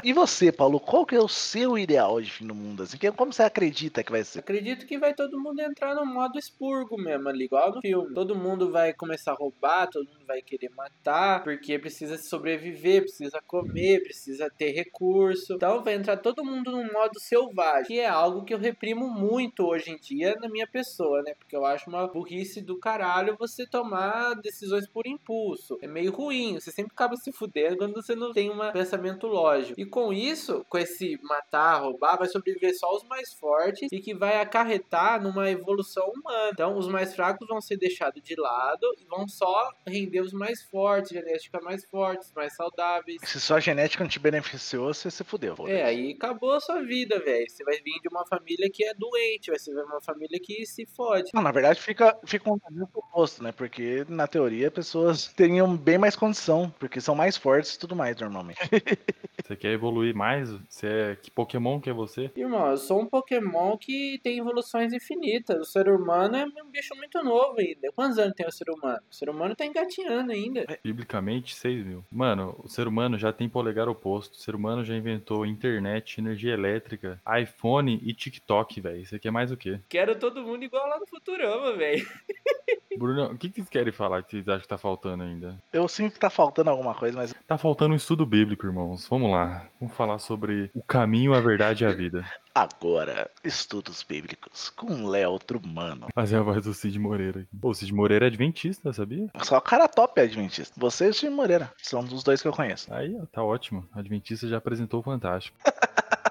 e 0.04 0.14
você, 0.14 0.52
Paulo, 0.52 0.80
qual 0.80 1.06
que 1.06 1.16
é 1.16 1.20
o 1.20 1.28
seu 1.28 1.78
ideal 1.78 2.22
de 2.22 2.30
fim 2.32 2.46
do 2.46 2.54
mundo? 2.54 2.84
Assim, 2.84 2.98
Que- 2.98 3.12
como 3.12 3.32
você 3.34 3.44
acredita 3.44 4.01
que 4.04 4.12
vai 4.12 4.24
ser? 4.24 4.40
Acredito 4.40 4.86
que 4.86 4.98
vai 4.98 5.14
todo 5.14 5.40
mundo 5.40 5.60
entrar 5.60 5.96
no 5.96 6.06
modo 6.06 6.38
expurgo 6.38 6.98
mesmo 6.98 7.30
ali, 7.30 7.46
igual 7.46 7.74
no 7.74 7.82
filme. 7.82 8.14
Todo 8.14 8.36
mundo 8.36 8.72
vai 8.72 8.94
começar 8.94 9.32
a 9.32 9.36
roubar, 9.36 9.88
todo 9.88 10.08
mundo 10.08 10.26
vai 10.26 10.42
querer 10.42 10.70
matar, 10.70 11.44
porque 11.44 11.78
precisa 11.80 12.18
sobreviver, 12.18 13.02
precisa 13.02 13.42
comer, 13.46 14.04
precisa 14.04 14.50
ter 14.50 14.72
recurso. 14.72 15.54
Então 15.54 15.84
vai 15.84 15.96
entrar 15.96 16.18
todo 16.18 16.44
mundo 16.44 16.72
no 16.72 16.92
modo 16.92 17.20
selvagem, 17.20 17.88
que 17.88 18.00
é 18.00 18.08
algo 18.08 18.44
que 18.44 18.54
eu 18.54 18.60
reprimo 18.60 19.10
muito 19.10 19.66
hoje 19.66 19.92
em 19.92 19.98
dia 19.98 20.36
na 20.40 20.50
minha 20.50 20.68
pessoa, 20.68 21.22
né? 21.24 21.34
Porque 21.36 21.56
eu 21.56 21.66
acho 21.66 21.90
uma 21.90 22.08
burrice 22.08 22.62
do 22.62 22.80
caralho 22.80 23.36
você 23.38 23.66
tomar 23.66 24.36
decisões 24.36 24.88
por 24.88 25.08
impulso. 25.08 25.78
É 25.82 25.88
meio 25.88 26.12
ruim, 26.12 26.60
você 26.60 26.72
sempre 26.72 26.94
acaba 26.94 27.16
se 27.16 27.32
fudendo 27.32 27.78
quando 27.78 27.94
você 27.94 28.16
não 28.16 28.32
tem 28.32 28.50
um 28.50 28.72
pensamento 28.72 29.28
lógico. 29.28 29.80
E 29.80 29.86
com 29.86 30.14
isso, 30.14 30.66
com 30.70 30.78
esse 30.78 31.20
matar, 31.24 31.82
roubar, 31.82 32.18
vai 32.18 32.28
sobreviver 32.28 32.78
só 32.78 32.96
os 32.96 33.04
mais 33.04 33.34
fortes 33.34 33.91
e 33.92 34.00
que 34.00 34.14
vai 34.14 34.40
acarretar 34.40 35.22
numa 35.22 35.50
evolução 35.50 36.08
humana. 36.10 36.50
Então, 36.54 36.78
os 36.78 36.88
mais 36.88 37.14
fracos 37.14 37.48
vão 37.48 37.60
ser 37.60 37.78
deixados 37.78 38.22
de 38.24 38.36
lado 38.40 38.88
e 39.00 39.06
vão 39.06 39.28
só 39.28 39.70
render 39.86 40.22
os 40.22 40.32
mais 40.32 40.62
fortes, 40.64 41.12
genética 41.12 41.60
mais 41.62 41.84
fortes, 41.86 42.32
mais 42.34 42.56
saudáveis. 42.56 43.20
Se 43.24 43.40
só 43.40 43.56
a 43.56 43.60
genética 43.60 44.04
não 44.04 44.10
te 44.10 44.20
beneficiou, 44.20 44.94
você 44.94 45.12
se 45.12 45.24
fudeu. 45.24 45.56
É, 45.68 45.84
aí 45.84 46.14
acabou 46.14 46.54
a 46.54 46.60
sua 46.60 46.82
vida, 46.82 47.20
velho. 47.20 47.50
Você 47.50 47.64
vai 47.64 47.76
vir 47.82 48.00
de 48.02 48.08
uma 48.10 48.26
família 48.26 48.70
que 48.72 48.86
é 48.86 48.94
doente, 48.94 49.50
vai 49.50 49.60
ser 49.60 49.72
uma 49.84 50.02
família 50.02 50.40
que 50.42 50.66
se 50.66 50.86
fode. 50.86 51.32
Não, 51.34 51.42
na 51.42 51.52
verdade 51.52 51.82
fica, 51.82 52.18
fica 52.26 52.52
um 52.52 52.60
caminho 52.60 52.88
oposto, 52.94 53.44
né? 53.44 53.52
Porque 53.52 54.06
na 54.08 54.28
teoria 54.28 54.72
pessoas 54.72 55.28
teriam 55.28 55.76
bem 55.76 55.98
mais 55.98 56.16
condição, 56.16 56.74
porque 56.80 57.02
são 57.02 57.16
mais 57.16 57.36
fortes 57.36 57.76
e 57.76 57.80
tudo 57.80 57.96
mais 57.96 58.16
normalmente. 58.20 58.60
Você 59.44 59.56
quer 59.56 59.72
evoluir 59.72 60.16
mais? 60.16 60.50
Você 60.70 60.88
é... 60.88 61.16
Que 61.16 61.32
Pokémon 61.32 61.80
que 61.82 61.90
é 61.90 61.94
você? 61.94 62.32
Irmão, 62.36 62.70
eu 62.70 62.78
sou 62.78 63.02
um 63.02 63.06
Pokémon 63.06 63.71
que 63.78 64.20
tem 64.24 64.38
evoluções 64.40 64.94
infinitas. 64.94 65.60
O 65.60 65.66
ser 65.66 65.90
humano 65.90 66.36
é 66.36 66.46
um 66.46 66.70
bicho 66.70 66.96
muito 66.96 67.24
novo 67.24 67.60
ainda. 67.60 67.92
Quantos 67.94 68.18
anos 68.18 68.34
tem 68.36 68.48
o 68.48 68.52
ser 68.52 68.70
humano? 68.70 69.00
O 69.10 69.16
ser 69.16 69.30
humano 69.30 69.56
tá 69.56 69.66
engatinhando 69.66 70.32
ainda. 70.32 70.66
Biblicamente, 70.84 71.56
6 71.56 71.86
mil. 71.86 72.06
Mano, 72.12 72.60
o 72.64 72.68
ser 72.68 72.88
humano 72.88 73.18
já 73.18 73.32
tem 73.32 73.50
polegar 73.50 73.88
oposto. 73.90 74.34
O 74.34 74.42
ser 74.42 74.56
humano 74.56 74.84
já 74.84 74.96
inventou 74.96 75.46
internet, 75.46 76.20
energia 76.20 76.54
elétrica, 76.54 77.22
iPhone 77.42 78.00
e 78.04 78.14
TikTok, 78.14 78.82
velho. 78.82 79.06
Você 79.06 79.20
quer 79.20 79.32
mais 79.32 79.52
o 79.52 79.58
quê? 79.58 79.80
Quero 79.90 80.18
todo 80.18 80.44
mundo 80.44 80.64
igual 80.64 80.88
lá 80.88 81.00
no 81.00 81.08
Futurama, 81.08 81.74
velho. 81.74 82.06
Bruno, 82.98 83.26
o 83.32 83.38
que, 83.38 83.50
que 83.50 83.56
vocês 83.56 83.70
querem 83.70 83.92
falar 83.94 84.22
que 84.24 84.32
vocês 84.32 84.48
acham 84.48 84.62
que 84.62 84.68
tá 84.68 84.78
faltando 84.78 85.24
ainda? 85.24 85.58
Eu 85.72 85.88
sinto 85.88 86.14
que 86.14 86.20
tá 86.20 86.30
faltando 86.30 86.70
alguma 86.70 86.94
coisa, 86.94 87.18
mas 87.18 87.34
Tá 87.48 87.58
faltando 87.58 87.94
um 87.94 87.98
estudo 87.98 88.26
bíblico, 88.26 88.66
irmãos. 88.66 89.08
Vamos 89.10 89.32
lá. 89.32 89.68
Vamos 89.80 89.96
falar 89.96 90.20
sobre 90.20 90.70
o 90.74 90.82
caminho, 90.84 91.34
a 91.34 91.40
verdade 91.40 91.84
e 91.84 91.88
a 91.88 91.92
vida. 91.92 92.26
agora, 92.54 93.30
estudos 93.44 94.04
bíblicos 94.04 94.70
com 94.70 95.08
Léo 95.08 95.40
Trumano. 95.40 96.08
Fazer 96.14 96.38
a 96.38 96.42
voz 96.42 96.64
do 96.66 96.74
Cid 96.74 97.00
Moreira 97.00 97.42
aqui. 97.42 97.50
Pô, 97.60 97.70
o 97.70 97.74
Cid 97.74 97.94
Moreira 97.94 98.26
é 98.26 98.28
adventista, 98.28 98.92
sabia? 98.94 99.28
Só 99.44 99.58
o 99.58 99.62
cara 99.62 99.88
top 99.88 100.20
é 100.20 100.24
adventista. 100.24 100.74
Você 100.78 101.06
e 101.06 101.10
o 101.10 101.14
Steve 101.14 101.34
Moreira. 101.34 101.72
São 101.78 102.04
dos 102.04 102.24
dois 102.24 102.42
que 102.42 102.48
eu 102.48 102.54
conheço. 102.54 102.94
Aí, 102.94 103.16
ó, 103.22 103.26
tá 103.26 103.44
ótimo. 103.44 103.88
Adventista 103.94 104.48
já 104.48 104.58
apresentou 104.58 105.00
o 105.00 105.04
Fantástico. 105.04 105.58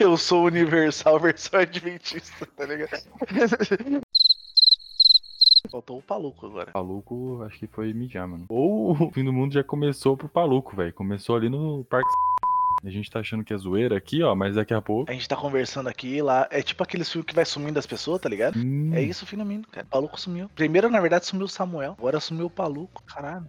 Eu 0.00 0.16
sou 0.16 0.46
universal 0.46 1.20
versão 1.20 1.60
adventista, 1.60 2.46
tá 2.56 2.64
ligado? 2.64 3.02
Faltou 5.70 5.98
o 5.98 6.02
Paluco 6.02 6.46
agora. 6.46 6.70
Paluco, 6.72 7.42
acho 7.46 7.58
que 7.58 7.66
foi 7.66 7.92
mijar, 7.92 8.26
mano. 8.28 8.46
Ou 8.48 8.92
o 9.08 9.10
fim 9.10 9.24
do 9.24 9.32
mundo 9.32 9.52
já 9.52 9.64
começou 9.64 10.16
pro 10.16 10.28
Paluco, 10.28 10.76
velho. 10.76 10.92
Começou 10.92 11.36
ali 11.36 11.48
no 11.48 11.84
Parque. 11.84 12.08
A 12.82 12.88
gente 12.88 13.10
tá 13.10 13.20
achando 13.20 13.44
que 13.44 13.52
é 13.52 13.56
zoeira 13.58 13.94
aqui, 13.96 14.22
ó, 14.22 14.34
mas 14.34 14.54
daqui 14.54 14.72
a 14.72 14.80
pouco. 14.80 15.10
A 15.10 15.12
gente 15.12 15.28
tá 15.28 15.36
conversando 15.36 15.88
aqui 15.88 16.22
lá. 16.22 16.48
É 16.50 16.62
tipo 16.62 16.82
aqueles 16.82 17.10
filmes 17.12 17.26
que 17.26 17.34
vai 17.34 17.44
sumindo 17.44 17.78
as 17.78 17.86
pessoas, 17.86 18.18
tá 18.20 18.28
ligado? 18.28 18.58
Hum, 18.58 18.92
É 18.94 19.02
isso, 19.02 19.26
fim 19.26 19.36
do 19.36 19.44
mundo, 19.44 19.68
cara. 19.68 19.86
O 19.86 19.90
Paluco 19.90 20.18
sumiu. 20.18 20.48
Primeiro, 20.54 20.88
na 20.88 20.98
verdade, 20.98 21.26
sumiu 21.26 21.44
o 21.44 21.48
Samuel. 21.48 21.94
Agora 21.98 22.18
sumiu 22.20 22.46
o 22.46 22.50
Paluco. 22.50 23.02
Caralho. 23.04 23.46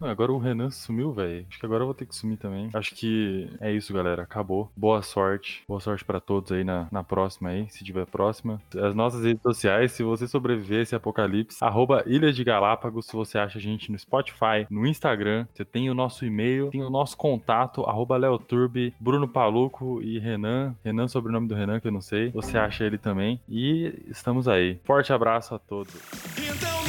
Agora 0.00 0.32
o 0.32 0.38
Renan 0.38 0.70
sumiu, 0.70 1.12
velho. 1.12 1.46
Acho 1.48 1.58
que 1.58 1.66
agora 1.66 1.82
eu 1.82 1.86
vou 1.86 1.94
ter 1.94 2.06
que 2.06 2.14
sumir 2.14 2.38
também. 2.38 2.70
Acho 2.72 2.94
que 2.94 3.48
é 3.60 3.72
isso, 3.72 3.92
galera. 3.92 4.22
Acabou. 4.22 4.70
Boa 4.76 5.02
sorte. 5.02 5.62
Boa 5.68 5.80
sorte 5.80 6.04
pra 6.04 6.20
todos 6.20 6.50
aí 6.52 6.64
na, 6.64 6.88
na 6.90 7.04
próxima 7.04 7.50
aí, 7.50 7.68
se 7.68 7.84
tiver 7.84 8.06
próxima. 8.06 8.60
As 8.74 8.94
nossas 8.94 9.24
redes 9.24 9.42
sociais, 9.42 9.92
se 9.92 10.02
você 10.02 10.26
sobreviver 10.26 10.80
esse 10.80 10.94
apocalipse, 10.94 11.62
arroba 11.62 12.02
Ilha 12.06 12.32
de 12.32 12.42
Galápagos, 12.42 13.06
se 13.06 13.12
você 13.12 13.38
acha 13.38 13.58
a 13.58 13.60
gente 13.60 13.92
no 13.92 13.98
Spotify, 13.98 14.66
no 14.70 14.86
Instagram. 14.86 15.46
Você 15.52 15.64
tem 15.64 15.90
o 15.90 15.94
nosso 15.94 16.24
e-mail, 16.24 16.70
tem 16.70 16.82
o 16.82 16.90
nosso 16.90 17.16
contato, 17.16 17.82
arroba 17.84 18.16
Leoturbi, 18.16 18.94
Bruno 18.98 19.28
Paluco 19.28 20.00
e 20.02 20.18
Renan. 20.18 20.74
Renan, 20.84 21.08
sobrenome 21.08 21.48
do 21.48 21.54
Renan, 21.54 21.80
que 21.80 21.88
eu 21.88 21.92
não 21.92 22.00
sei. 22.00 22.30
Você 22.30 22.56
acha 22.58 22.84
ele 22.84 22.98
também. 22.98 23.40
E 23.48 24.04
estamos 24.08 24.48
aí. 24.48 24.78
Forte 24.84 25.12
abraço 25.12 25.54
a 25.54 25.58
todos. 25.58 25.94
Então 26.38 26.79